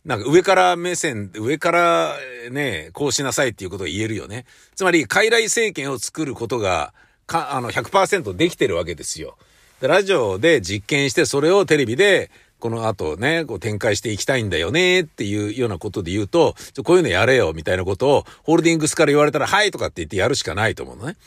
[0.05, 2.15] なんか上から目線、上から
[2.51, 4.45] ね、こうしなさいっていうことを言えるよね。
[4.75, 6.93] つまり、傀儡政権を作ることが、
[7.25, 9.37] か、あの、100%できてるわけですよ。
[9.79, 16.55] でラジオで実験して、それをテレビで、この後ね、こう展開していきたいんだよねっていうようなことで言うと、
[16.85, 21.17] こういうのやれよみたいなことを、ホールディングスから言われたら、はいとかって言ってやるしかないと思うのね。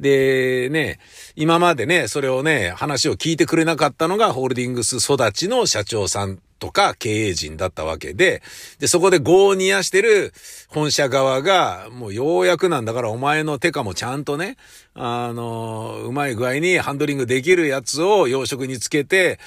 [0.00, 0.98] で、ね、
[1.34, 8.42] 今までね、それをね、話を聞いてくれなかったのが、ホールディングス育ちの社長さんとか経営陣だったわけで、
[8.78, 10.32] で、そこで業を煮やしてる
[10.68, 14.56] 本社側が、もうようやくなんだからお前の手下もちゃんとね、
[14.94, 19.38] あの、うまい具合にハンドリングできるやつを養殖につけて、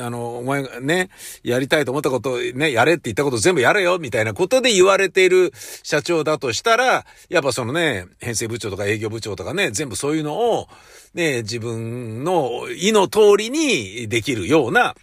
[0.00, 1.08] あの、お前がね、
[1.42, 5.52] やりたいと思ったことね、やれって言ったこと全部やれよ、みたいなことで言われている
[5.82, 10.68] 社長だとしたら、やっぱそのね、編成部長とか営業部長とかね、全部そういうのを、
[11.14, 14.94] ね、自分の意の通りにできるような、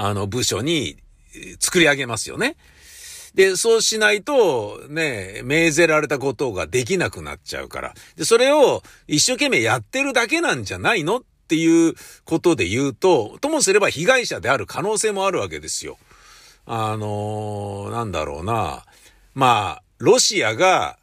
[0.00, 0.96] あの、部署に
[1.58, 2.56] 作り上げますよね。
[3.34, 7.94] で、そうしないと、ね、命ぜられたことができなくなっちゃうから。
[8.16, 11.16] で、それを一生懸命やってるだけなんじゃないの？
[11.16, 11.94] っていう
[12.24, 15.98] ことで言うと、ともすれば被害者である可能性もあるわけですよ。
[16.64, 18.84] あのー、なんだろうな。
[19.34, 20.96] まあ、ロシアが、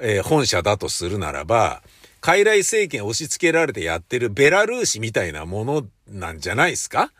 [0.00, 1.82] えー、本社だとするならば、
[2.20, 7.12] 傀儡政権押し付けられてやってるベラルーシみたいなものなんじゃないですか？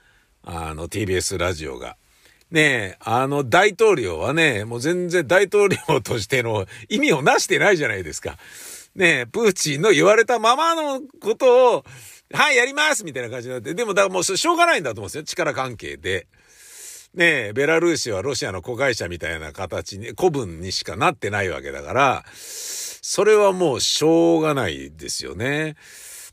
[0.47, 1.97] あの TBS ラジオが。
[2.53, 2.61] ね
[2.95, 8.39] え、あの大統領はね、もう全然大統領としての意味をなしてないじゃないですか。
[8.95, 11.85] ねえ、プーチンの言われたままのことを、
[12.33, 13.75] はい、やりますみたいな感じになって。
[13.75, 15.25] でも、だからもうしょうがないんだと思うんですよ。
[15.25, 16.29] 力関係で。
[17.15, 25.75] ねえ、ベラルーシはロシアの子会社みたいな形に、古文にしかなってないわけだから、それはもうしょうがないですよね。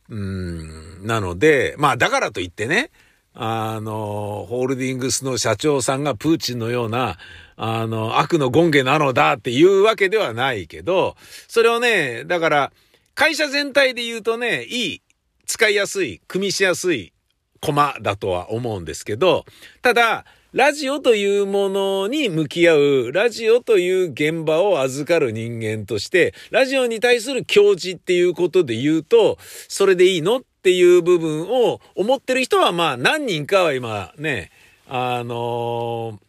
[0.10, 1.06] うん。
[1.08, 2.92] なので、まあだからといってね、
[3.34, 7.18] あの、ホールディングスの社長さんがプーチンのような、
[7.56, 11.16] あの、悪の権下なのだっていうわけではないけど、
[11.48, 12.72] それをね、だから、
[13.16, 15.02] 会社全体で言うとね、いい、
[15.46, 17.14] 使いやすい、組みしやすい
[17.60, 19.46] コマだとは思うんですけど、
[19.82, 34.50] ただ、ラジオというものに向き合う、ラジオという現場を預かる人間として、ラジオに対する教示っていうことで言うと、それでいいのっっていう部分を思ってる人はまあ何人かは今ね、
[34.88, 36.22] あの、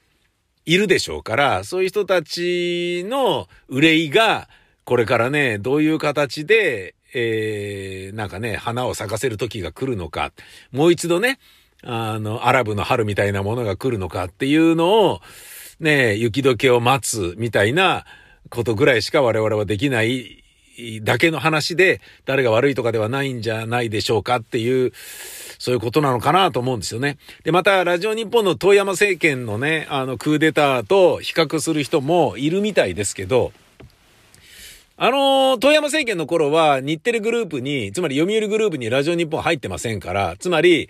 [0.66, 4.48] いるでしょうから、そういう人たちの憂いが、
[4.82, 10.32] これからね、どういう形で、えー、なんかね、花を咲かせる時が来るのか、
[10.72, 11.38] もう一度ね、
[11.84, 15.20] あの、アラブの春みたいなものが来るのかっていうのを、
[15.78, 18.04] ね、雪解けを待つみたいな
[18.50, 20.43] ことぐらいしか我々はできない
[21.02, 24.92] だけの話で、誰が悪いとかではないんじゃないでしょうかっていう、
[25.58, 27.18] そういうことなのかなと思うんですよね。
[27.44, 33.52] で、また、ラジオ日本の遠山政権のね、あの、クーデターと比較する人もいるみたいですけど、
[34.96, 40.88] あの、遠山政権の頃は日テレグループに、つまり読売グループにラジオ日本入ってませんから、つまり、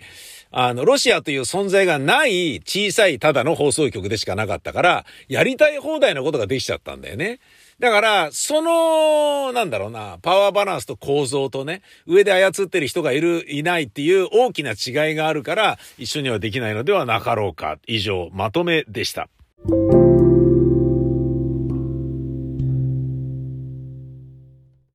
[0.51, 7.39] あの、ロシアという存在がない小さいただの放送局でしかなかったから、やりたい放題のことができちゃったんだよね。
[7.79, 17.77] だから、その、なんだろうな、パワーバランスと構造とね、上で操ってる人がいる、いないっていう大きな違いがあるから、一緒にはできないのではなかろうか。
[17.85, 19.27] 以上、まとめでした。